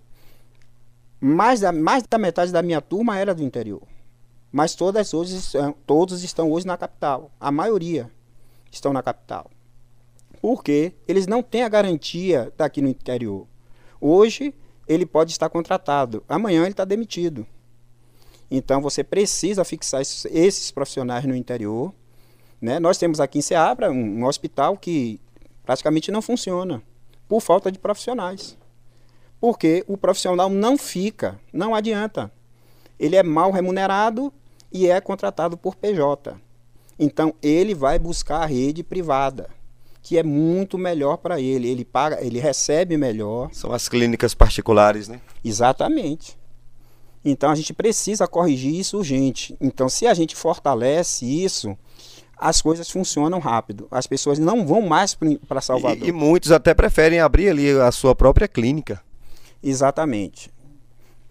Mais 1.21 1.61
da, 1.61 1.71
mais 1.71 2.03
da 2.03 2.17
metade 2.17 2.51
da 2.51 2.63
minha 2.63 2.81
turma 2.81 3.19
era 3.19 3.35
do 3.35 3.43
interior. 3.43 3.83
Mas 4.51 4.75
todas 4.75 5.13
hoje, 5.13 5.37
todos 5.87 6.23
estão 6.23 6.51
hoje 6.51 6.67
na 6.67 6.79
capital. 6.79 7.31
A 7.39 7.53
maioria 7.53 8.11
estão 8.71 8.91
na 8.91 9.03
capital 9.03 9.51
porque 10.47 10.93
eles 11.09 11.27
não 11.27 11.43
têm 11.43 11.65
a 11.65 11.69
garantia 11.69 12.53
daqui 12.57 12.81
no 12.81 12.87
interior. 12.87 13.49
Hoje 14.01 14.55
ele 14.87 15.05
pode 15.05 15.33
estar 15.33 15.49
contratado, 15.49 16.23
amanhã 16.29 16.61
ele 16.63 16.71
está 16.71 16.85
demitido. 16.85 17.45
Então 18.49 18.81
você 18.81 19.03
precisa 19.03 19.65
fixar 19.65 20.01
esses, 20.01 20.71
profissionais 20.71 21.25
no 21.25 21.35
interior. 21.35 21.93
Né? 22.61 22.79
Nós 22.79 22.97
temos 22.97 23.19
aqui 23.19 23.41
em 23.41 23.43
Ceabra 23.43 23.91
um, 23.91 24.21
um 24.21 24.25
hospital 24.25 24.77
que 24.77 25.21
praticamente 25.65 26.13
não 26.13 26.23
funciona 26.23 26.81
por 27.27 27.41
falta 27.41 27.73
de 27.73 27.81
profissionais. 27.81 28.57
Porque 29.41 29.85
o 29.89 29.97
profissional 29.97 30.49
não 30.49 30.79
fica, 30.79 31.41
não 31.53 31.75
adianta. 31.75 32.31
Ele 33.01 33.17
é 33.17 33.23
mal 33.25 33.51
remunerado 33.51 34.33
e 34.71 34.89
é 34.89 35.01
contratado 35.01 35.57
por 35.57 35.75
PJ. 35.75 36.37
Então 36.97 37.35
ele 37.43 37.75
vai 37.75 37.99
buscar 37.99 38.43
a 38.43 38.47
rede 38.47 38.85
privada 38.85 39.56
que 40.07 40.17
é 40.17 40.23
muito 40.23 40.79
melhor 40.79 41.17
para 41.17 41.41
ele. 41.41 41.69
Ele 41.69 41.85
paga, 41.85 42.25
ele 42.25 42.39
recebe 42.39 42.97
melhor. 42.97 43.51
São 43.53 43.73
as 43.73 43.89
clínicas 43.89 44.35
particulares, 44.35 45.09
né? 45.09 45.21
Exatamente. 45.45 46.39
Então 47.25 47.51
a 47.51 47.57
gente 47.57 47.75
precisa 47.75 48.29
corrigir 48.29 48.73
isso 48.73 48.99
urgente. 48.99 49.57
Então, 49.61 49.89
se 49.89 50.07
a 50.07 50.15
gente 50.15 50.37
fortalece 50.37 51.27
isso, 51.27 51.77
as 52.39 52.63
coisas 52.63 52.89
funcionam 52.89 53.41
rápido. 53.41 53.89
As 53.91 54.07
pessoas 54.07 54.39
não 54.39 54.65
vão 54.65 54.81
mais 54.81 55.19
para 55.49 55.61
Salvador. 55.61 56.07
E, 56.07 56.11
e, 56.11 56.13
muitos 56.13 56.53
até 56.53 56.73
preferem 56.73 57.19
abrir 57.19 57.49
ali 57.49 57.69
a 57.73 57.91
sua 57.91 58.15
própria 58.15 58.47
clínica. 58.47 59.03
Exatamente. 59.61 60.53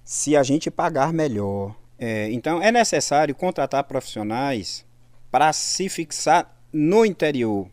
Se 0.04 0.36
a 0.36 0.44
gente 0.44 0.70
pagar 0.70 1.14
melhor. 1.14 1.74
É, 1.98 2.30
então 2.30 2.62
é 2.62 2.74
necessário 2.74 3.34
contratar 3.34 3.86
profissionais 3.86 4.86
para 5.32 5.54
se 5.54 5.88
fixar 5.88 6.60
no 6.74 7.06
interior 7.06 7.70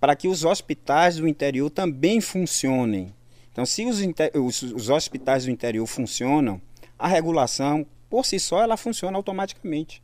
para 0.00 0.16
que 0.16 0.28
os 0.28 0.44
hospitais 0.44 1.16
do 1.16 1.28
interior 1.28 1.70
também 1.70 2.20
funcionem. 2.20 3.14
Então, 3.52 3.64
se 3.64 3.84
os, 3.86 3.98
os, 4.34 4.62
os 4.62 4.88
hospitais 4.90 5.44
do 5.44 5.50
interior 5.50 5.86
funcionam, 5.86 6.60
a 6.98 7.08
regulação, 7.08 7.86
por 8.08 8.24
si 8.26 8.38
só, 8.38 8.62
ela 8.62 8.76
funciona 8.76 9.16
automaticamente. 9.16 10.02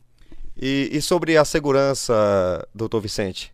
E, 0.59 0.89
e, 0.91 1.01
sobre 1.01 1.37
a 1.37 1.45
segurança, 1.45 2.67
doutor 2.73 3.01
Vicente? 3.01 3.53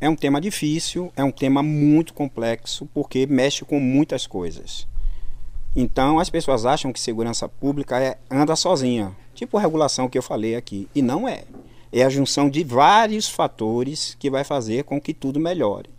É 0.00 0.08
um 0.08 0.16
tema 0.16 0.40
difícil, 0.40 1.12
é 1.16 1.22
um 1.22 1.30
tema 1.30 1.62
muito 1.62 2.14
complexo, 2.14 2.88
porque 2.92 3.26
mexe 3.26 3.64
com 3.64 3.78
muitas 3.78 4.26
coisas. 4.26 4.86
Então 5.74 6.18
as 6.18 6.28
pessoas 6.28 6.66
acham 6.66 6.92
que 6.92 7.00
segurança 7.00 7.48
pública 7.48 7.98
é 8.00 8.18
anda 8.30 8.54
sozinha, 8.54 9.16
tipo 9.34 9.56
a 9.56 9.60
regulação 9.60 10.08
que 10.08 10.18
eu 10.18 10.22
falei 10.22 10.54
aqui, 10.54 10.88
e 10.94 11.00
não 11.00 11.28
é. 11.28 11.44
É 11.92 12.02
a 12.02 12.08
junção 12.08 12.48
de 12.48 12.64
vários 12.64 13.28
fatores 13.28 14.16
que 14.18 14.30
vai 14.30 14.44
fazer 14.44 14.84
com 14.84 15.00
que 15.00 15.12
tudo 15.12 15.38
melhore. 15.38 15.90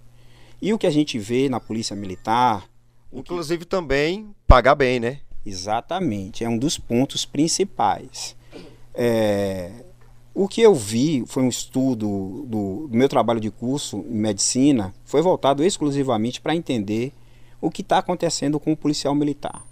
E 0.61 0.73
o 0.73 0.77
que 0.77 0.87
a 0.87 0.91
gente 0.91 1.19
vê 1.19 1.47
na 1.49 1.59
polícia 1.59 1.95
militar, 1.95 2.67
inclusive 3.11 3.65
que... 3.65 3.69
também 3.69 4.33
pagar 4.47 4.75
bem, 4.75 4.99
né? 4.99 5.19
Exatamente, 5.45 6.43
é 6.43 6.49
um 6.49 6.57
dos 6.57 6.77
pontos 6.77 7.25
principais. 7.25 8.35
É, 8.93 9.71
o 10.33 10.47
que 10.47 10.61
eu 10.61 10.73
vi 10.73 11.23
foi 11.27 11.43
um 11.43 11.49
estudo 11.49 12.45
do, 12.47 12.87
do 12.87 12.97
meu 12.97 13.07
trabalho 13.07 13.39
de 13.39 13.51
curso 13.51 14.05
em 14.09 14.17
medicina, 14.17 14.93
foi 15.05 15.21
voltado 15.21 15.63
exclusivamente 15.63 16.41
para 16.41 16.55
entender 16.55 17.13
o 17.61 17.69
que 17.69 17.81
está 17.81 17.99
acontecendo 17.99 18.59
com 18.59 18.71
o 18.71 18.77
policial 18.77 19.13
militar. 19.13 19.63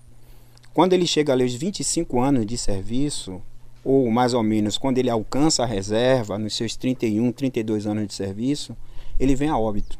Quando 0.73 0.93
ele 0.93 1.07
chega 1.07 1.33
aos 1.33 1.53
25 1.53 2.19
anos 2.19 2.45
de 2.45 2.57
serviço, 2.57 3.41
ou 3.83 4.09
mais 4.11 4.33
ou 4.33 4.43
menos 4.43 4.77
quando 4.77 4.97
ele 4.97 5.09
alcança 5.09 5.63
a 5.63 5.65
reserva, 5.65 6.37
nos 6.37 6.55
seus 6.55 6.75
31, 6.75 7.31
32 7.31 7.87
anos 7.87 8.07
de 8.07 8.13
serviço, 8.13 8.75
ele 9.19 9.35
vem 9.35 9.49
a 9.49 9.57
óbito. 9.57 9.99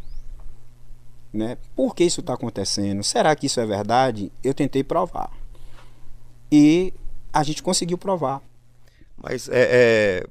Né? 1.34 1.58
Por 1.76 1.96
que 1.96 2.04
isso 2.04 2.20
está 2.20 2.34
acontecendo? 2.34 3.04
Será 3.04 3.36
que 3.36 3.46
isso 3.46 3.60
é 3.60 3.66
verdade? 3.66 4.32
Eu 4.44 4.54
tentei 4.54 4.84
provar. 4.84 5.32
E 6.52 6.94
a 7.32 7.44
gente 7.44 7.64
conseguiu 7.64 7.98
provar. 7.98 8.42
Mas 9.18 9.48
é, 9.50 10.24
é 10.24 10.28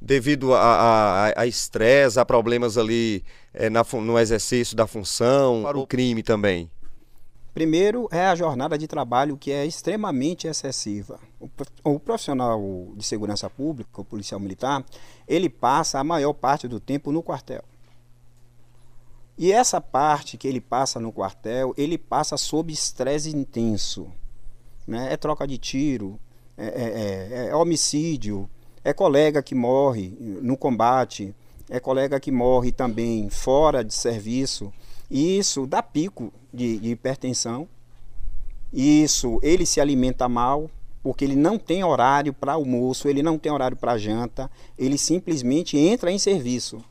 devido 0.00 0.54
a 0.54 1.46
estresse, 1.46 2.18
a, 2.18 2.20
a, 2.20 2.22
a, 2.22 2.26
problemas 2.26 2.76
ali 2.76 3.24
é, 3.52 3.70
na, 3.70 3.84
no 3.94 4.18
exercício 4.18 4.76
da 4.76 4.86
função, 4.86 5.62
para 5.62 5.78
o 5.78 5.86
crime 5.86 6.22
também? 6.22 6.70
Primeiro 7.56 8.06
é 8.12 8.26
a 8.26 8.34
jornada 8.34 8.76
de 8.76 8.86
trabalho 8.86 9.34
que 9.34 9.50
é 9.50 9.64
extremamente 9.64 10.46
excessiva. 10.46 11.18
O, 11.82 11.98
profissional 11.98 12.60
de 12.94 13.02
segurança 13.02 13.48
pública, 13.48 14.02
o 14.02 14.04
policial 14.04 14.38
militar, 14.38 14.84
ele 15.26 15.48
passa 15.48 15.98
a 15.98 16.04
maior 16.04 16.34
parte 16.34 16.68
do 16.68 16.78
tempo 16.78 17.10
no 17.10 17.22
quartel. 17.22 17.64
E 19.38 19.50
essa 19.52 19.80
parte 19.80 20.36
que 20.36 20.46
ele 20.46 20.60
passa 20.60 21.00
no 21.00 21.10
quartel, 21.10 21.72
ele 21.78 21.96
passa 21.96 22.36
sob 22.36 22.70
estresse 22.70 23.34
intenso. 23.34 24.06
Né? 24.86 25.10
É 25.10 25.16
troca 25.16 25.46
de 25.46 25.56
tiro, 25.56 26.20
é, 26.58 26.66
é, 26.66 27.46
é, 27.46 27.48
é 27.48 27.56
homicídio, 27.56 28.50
é 28.84 28.92
colega 28.92 29.42
que 29.42 29.54
morre 29.54 30.14
no 30.20 30.58
combate, 30.58 31.34
é 31.70 31.80
colega 31.80 32.20
que 32.20 32.30
morre 32.30 32.70
também 32.70 33.30
fora 33.30 33.82
de 33.82 33.94
serviço. 33.94 34.70
Isso 35.10 35.66
dá 35.66 35.82
pico 35.82 36.32
de, 36.52 36.78
de 36.78 36.90
hipertensão. 36.90 37.68
Isso, 38.72 39.38
ele 39.42 39.64
se 39.64 39.80
alimenta 39.80 40.28
mal, 40.28 40.70
porque 41.02 41.24
ele 41.24 41.36
não 41.36 41.58
tem 41.58 41.84
horário 41.84 42.32
para 42.32 42.54
almoço, 42.54 43.08
ele 43.08 43.22
não 43.22 43.38
tem 43.38 43.52
horário 43.52 43.76
para 43.76 43.96
janta, 43.96 44.50
ele 44.76 44.98
simplesmente 44.98 45.78
entra 45.78 46.10
em 46.10 46.18
serviço. 46.18 46.82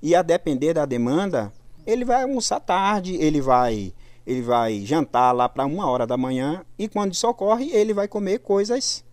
E 0.00 0.14
a 0.14 0.22
depender 0.22 0.74
da 0.74 0.86
demanda, 0.86 1.52
ele 1.86 2.04
vai 2.04 2.22
almoçar 2.22 2.60
tarde, 2.60 3.16
ele 3.16 3.40
vai 3.40 3.92
ele 4.24 4.40
vai 4.40 4.86
jantar 4.86 5.32
lá 5.32 5.48
para 5.48 5.66
uma 5.66 5.86
hora 5.88 6.06
da 6.06 6.16
manhã 6.16 6.64
e 6.78 6.88
quando 6.88 7.12
isso 7.12 7.26
ocorre, 7.28 7.70
ele 7.72 7.92
vai 7.92 8.06
comer 8.06 8.38
coisas 8.38 9.04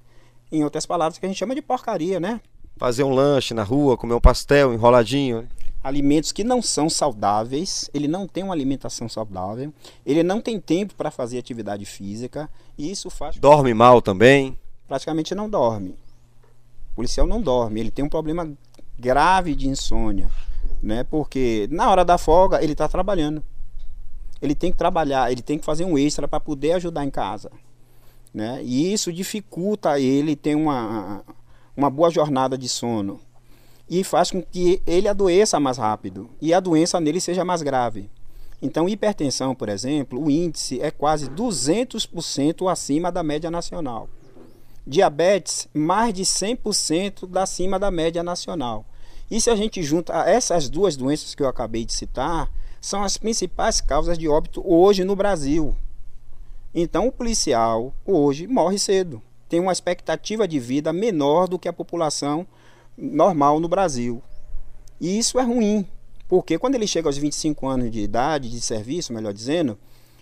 em 0.52 0.64
outras 0.64 0.86
palavras, 0.86 1.18
que 1.18 1.26
a 1.26 1.30
gente 1.30 1.38
chama 1.38 1.56
de 1.56 1.62
porcaria, 1.62 2.20
né? 2.20 2.40
Fazer 2.78 3.04
um 3.04 3.14
lanche 3.14 3.54
na 3.54 3.64
rua, 3.64 3.98
comer 3.98 4.14
um 4.14 4.22
pastel 4.22 4.74
enroladinho. 4.74 5.48
Alimentos 5.82 6.32
que 6.34 6.44
não 6.44 6.62
são 6.62 6.90
saudáveis, 6.90 7.90
ele 7.94 8.08
não 8.08 8.28
tem 8.28 8.44
uma 8.44 8.54
alimentação 8.54 9.08
saudável, 9.08 9.74
ele 10.06 10.24
não 10.24 10.42
tem 10.42 10.60
tempo 10.60 10.94
para 10.94 11.10
fazer 11.10 11.38
atividade 11.38 11.86
física, 11.86 12.50
e 12.78 12.92
isso 12.92 13.10
faz. 13.10 13.38
Dorme 13.38 13.74
mal 13.74 14.02
também? 14.02 14.58
Praticamente 14.88 15.34
não 15.34 15.50
dorme. 15.50 15.96
O 16.92 16.96
policial 16.96 17.26
não 17.26 17.42
dorme, 17.42 17.80
ele 17.80 17.92
tem 17.92 18.04
um 18.04 18.10
problema 18.10 18.52
grave 18.98 19.56
de 19.56 19.70
insônia, 19.70 20.30
né? 20.84 21.06
Porque 21.06 21.70
na 21.72 21.90
hora 21.90 22.04
da 22.04 22.18
folga 22.18 22.62
ele 22.62 22.74
está 22.74 22.88
trabalhando. 22.88 23.42
Ele 24.42 24.56
tem 24.56 24.72
que 24.72 24.78
trabalhar, 24.78 25.32
ele 25.32 25.42
tem 25.42 25.58
que 25.58 25.66
fazer 25.66 25.86
um 25.86 25.98
extra 25.98 26.28
para 26.28 26.40
poder 26.40 26.74
ajudar 26.74 27.06
em 27.06 27.10
casa. 27.10 27.52
Né? 28.34 28.62
E 28.64 28.94
isso 28.94 29.12
dificulta 29.12 30.00
ele 30.00 30.36
ter 30.36 30.56
uma, 30.56 31.24
uma 31.76 31.90
boa 31.90 32.10
jornada 32.10 32.58
de 32.58 32.70
sono 32.70 33.20
e 33.90 34.04
faz 34.04 34.30
com 34.32 34.42
que 34.42 34.82
ele 34.86 35.08
adoeça 35.08 35.60
mais 35.60 35.78
rápido 35.78 36.30
e 36.40 36.54
a 36.54 36.60
doença 36.60 37.00
nele 37.00 37.20
seja 37.20 37.44
mais 37.44 37.62
grave. 37.62 38.10
Então, 38.62 38.90
hipertensão, 38.90 39.56
por 39.56 39.70
exemplo, 39.70 40.22
o 40.22 40.30
índice 40.30 40.82
é 40.82 40.92
quase 40.92 41.30
200% 41.30 42.70
acima 42.70 43.12
da 43.12 43.24
média 43.24 43.50
nacional. 43.50 44.10
Diabetes, 44.86 45.68
mais 45.74 46.14
de 46.14 46.24
100% 46.24 47.36
acima 47.38 47.80
da 47.80 47.90
média 47.90 48.22
nacional. 48.22 48.86
E 49.32 49.40
se 49.40 49.50
a 49.50 49.56
gente 49.56 49.82
junta 49.82 50.14
essas 50.30 50.68
duas 50.68 50.98
doenças 50.98 51.34
que 51.34 51.42
eu 51.42 51.48
acabei 51.48 51.86
de 51.86 51.94
citar, 51.94 52.52
são 52.82 53.04
as 53.04 53.18
principais 53.18 53.80
causas 53.80 54.18
de 54.18 54.28
óbito 54.28 54.62
hoje 54.66 55.04
no 55.04 55.16
Brasil. 55.16 55.76
Então, 56.74 57.08
o 57.08 57.12
policial 57.12 57.94
hoje 58.06 58.46
morre 58.46 58.78
cedo. 58.78 59.22
Tem 59.48 59.60
uma 59.60 59.72
expectativa 59.72 60.48
de 60.48 60.60
vida 60.60 60.92
menor 60.92 61.48
do 61.48 61.58
que 61.58 61.68
a 61.68 61.74
população 61.74 62.46
normal 63.00 63.60
no 63.60 63.68
Brasil. 63.68 64.22
E 65.00 65.18
isso 65.18 65.40
é 65.40 65.44
ruim, 65.44 65.88
porque 66.28 66.58
quando 66.58 66.76
ele 66.76 66.86
chega 66.86 67.08
aos 67.08 67.18
25 67.18 67.68
anos 67.68 67.92
de 67.92 68.02
idade, 68.02 68.50
de 68.50 68.60
serviço, 68.60 69.14
melhor 69.14 69.34
dizendo, 69.34 69.78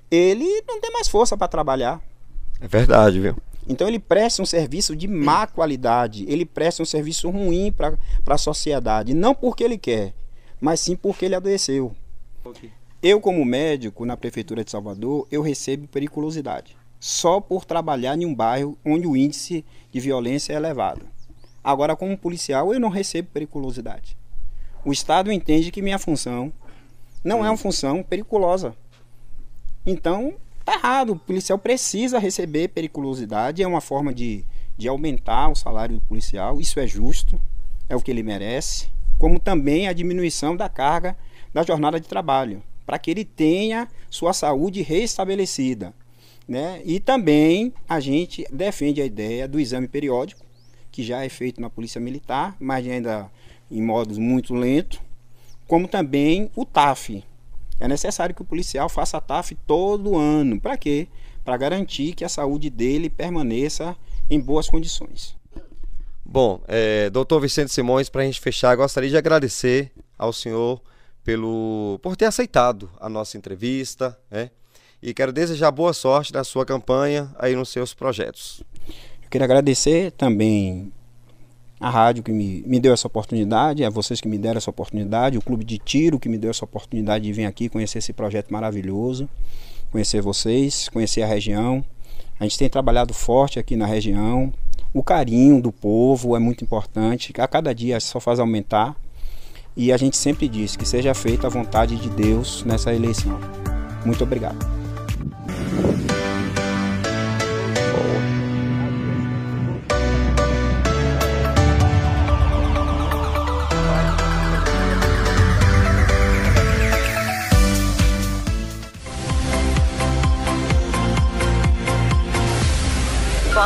ele 0.09 0.61
não 0.67 0.79
tem 0.79 0.91
mais 0.91 1.07
força 1.07 1.35
para 1.35 1.47
trabalhar. 1.47 2.01
É 2.61 2.67
verdade, 2.67 3.19
viu? 3.19 3.35
Então 3.67 3.87
ele 3.87 3.99
presta 3.99 4.41
um 4.41 4.45
serviço 4.45 4.95
de 4.95 5.07
má 5.07 5.45
qualidade, 5.45 6.25
ele 6.29 6.45
presta 6.45 6.81
um 6.81 6.85
serviço 6.85 7.29
ruim 7.29 7.71
para 7.71 7.97
a 8.27 8.37
sociedade, 8.37 9.13
não 9.13 9.35
porque 9.35 9.63
ele 9.63 9.77
quer, 9.77 10.13
mas 10.61 10.79
sim 10.79 10.95
porque 10.95 11.25
ele 11.25 11.35
adoeceu. 11.35 11.93
Okay. 12.45 12.71
Eu, 13.01 13.19
como 13.19 13.43
médico 13.43 14.05
na 14.05 14.15
Prefeitura 14.15 14.63
de 14.63 14.71
Salvador, 14.71 15.27
eu 15.29 15.41
recebo 15.41 15.87
periculosidade. 15.87 16.75
Só 16.99 17.39
por 17.39 17.65
trabalhar 17.65 18.17
em 18.17 18.25
um 18.25 18.33
bairro 18.33 18.77
onde 18.83 19.05
o 19.05 19.15
índice 19.15 19.63
de 19.91 19.99
violência 19.99 20.53
é 20.53 20.55
elevado. 20.55 21.05
Agora, 21.67 21.97
como 21.97 22.17
policial, 22.17 22.73
eu 22.73 22.79
não 22.79 22.87
recebo 22.87 23.27
periculosidade. 23.33 24.15
O 24.85 24.93
Estado 24.93 25.29
entende 25.33 25.69
que 25.69 25.81
minha 25.81 25.99
função 25.99 26.49
não 27.21 27.45
é 27.45 27.49
uma 27.49 27.57
função 27.57 28.01
periculosa. 28.01 28.73
Então, 29.85 30.35
tá 30.63 30.75
errado. 30.75 31.09
O 31.09 31.19
policial 31.19 31.59
precisa 31.59 32.19
receber 32.19 32.69
periculosidade. 32.69 33.61
É 33.61 33.67
uma 33.67 33.81
forma 33.81 34.13
de, 34.13 34.45
de 34.77 34.87
aumentar 34.87 35.49
o 35.49 35.55
salário 35.55 35.95
do 35.95 36.01
policial. 36.05 36.61
Isso 36.61 36.79
é 36.79 36.87
justo, 36.87 37.37
é 37.89 37.97
o 37.97 38.01
que 38.01 38.11
ele 38.11 38.23
merece. 38.23 38.87
Como 39.19 39.37
também 39.37 39.89
a 39.89 39.93
diminuição 39.93 40.55
da 40.55 40.69
carga 40.69 41.17
da 41.53 41.63
jornada 41.63 41.99
de 41.99 42.07
trabalho 42.07 42.63
para 42.85 42.97
que 42.97 43.11
ele 43.11 43.25
tenha 43.25 43.89
sua 44.09 44.31
saúde 44.31 44.81
restabelecida. 44.81 45.93
Né? 46.47 46.81
E 46.85 47.01
também 47.01 47.73
a 47.89 47.99
gente 47.99 48.47
defende 48.53 49.01
a 49.01 49.05
ideia 49.05 49.49
do 49.49 49.59
exame 49.59 49.89
periódico, 49.89 50.46
que 50.97 51.03
já 51.03 51.23
é 51.23 51.29
feito 51.29 51.61
na 51.61 51.69
Polícia 51.69 52.01
Militar, 52.01 52.57
mas 52.59 52.83
ainda 52.87 53.29
em 53.69 53.79
modos 53.79 54.17
muito 54.17 54.55
lento, 54.55 54.99
como 55.67 55.87
também 55.87 56.49
o 56.55 56.65
TAF. 56.65 57.23
É 57.79 57.87
necessário 57.87 58.33
que 58.33 58.41
o 58.41 58.45
policial 58.45 58.89
faça 58.89 59.21
TAF 59.21 59.53
todo 59.67 60.17
ano. 60.17 60.59
Para 60.59 60.75
quê? 60.75 61.07
Para 61.45 61.55
garantir 61.55 62.15
que 62.15 62.25
a 62.25 62.29
saúde 62.29 62.71
dele 62.71 63.11
permaneça 63.11 63.95
em 64.27 64.39
boas 64.39 64.67
condições. 64.67 65.37
Bom, 66.25 66.63
é, 66.67 67.11
doutor 67.11 67.41
Vicente 67.41 67.71
Simões, 67.71 68.09
para 68.09 68.23
a 68.23 68.25
gente 68.25 68.41
fechar, 68.41 68.75
gostaria 68.75 69.11
de 69.11 69.17
agradecer 69.17 69.91
ao 70.17 70.33
senhor 70.33 70.81
pelo 71.23 71.99
por 72.01 72.15
ter 72.15 72.25
aceitado 72.25 72.89
a 72.99 73.07
nossa 73.07 73.37
entrevista, 73.37 74.19
né? 74.31 74.49
E 74.99 75.13
quero 75.13 75.31
desejar 75.31 75.69
boa 75.69 75.93
sorte 75.93 76.33
na 76.33 76.43
sua 76.43 76.65
campanha 76.65 77.31
aí 77.37 77.55
nos 77.55 77.69
seus 77.69 77.93
projetos. 77.93 78.63
Eu 79.27 79.31
quero 79.31 79.43
agradecer 79.43 80.11
também 80.11 80.89
a 81.81 81.89
rádio 81.89 82.23
que 82.23 82.31
me, 82.31 82.63
me 82.65 82.79
deu 82.79 82.93
essa 82.93 83.07
oportunidade, 83.07 83.83
a 83.83 83.89
vocês 83.89 84.21
que 84.21 84.27
me 84.27 84.37
deram 84.37 84.57
essa 84.57 84.69
oportunidade, 84.69 85.37
o 85.37 85.41
Clube 85.41 85.65
de 85.65 85.77
Tiro 85.77 86.17
que 86.17 86.29
me 86.29 86.37
deu 86.37 86.49
essa 86.49 86.63
oportunidade 86.63 87.25
de 87.25 87.33
vir 87.33 87.45
aqui 87.45 87.67
conhecer 87.67 87.97
esse 87.97 88.13
projeto 88.13 88.53
maravilhoso, 88.53 89.27
conhecer 89.91 90.21
vocês, 90.21 90.87
conhecer 90.87 91.23
a 91.23 91.27
região. 91.27 91.83
A 92.39 92.45
gente 92.45 92.57
tem 92.57 92.69
trabalhado 92.69 93.13
forte 93.13 93.59
aqui 93.59 93.75
na 93.75 93.85
região. 93.85 94.53
O 94.93 95.03
carinho 95.03 95.61
do 95.61 95.73
povo 95.73 96.33
é 96.33 96.39
muito 96.39 96.63
importante. 96.63 97.33
A 97.37 97.49
cada 97.49 97.75
dia 97.75 97.99
só 97.99 98.21
faz 98.21 98.39
aumentar. 98.39 98.95
E 99.75 99.91
a 99.91 99.97
gente 99.97 100.15
sempre 100.15 100.47
diz 100.47 100.77
que 100.77 100.87
seja 100.87 101.13
feita 101.13 101.47
a 101.47 101.49
vontade 101.49 101.97
de 101.97 102.09
Deus 102.09 102.63
nessa 102.63 102.93
eleição. 102.93 103.37
Muito 104.05 104.23
obrigado. 104.23 104.65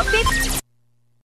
Pop 0.04 0.51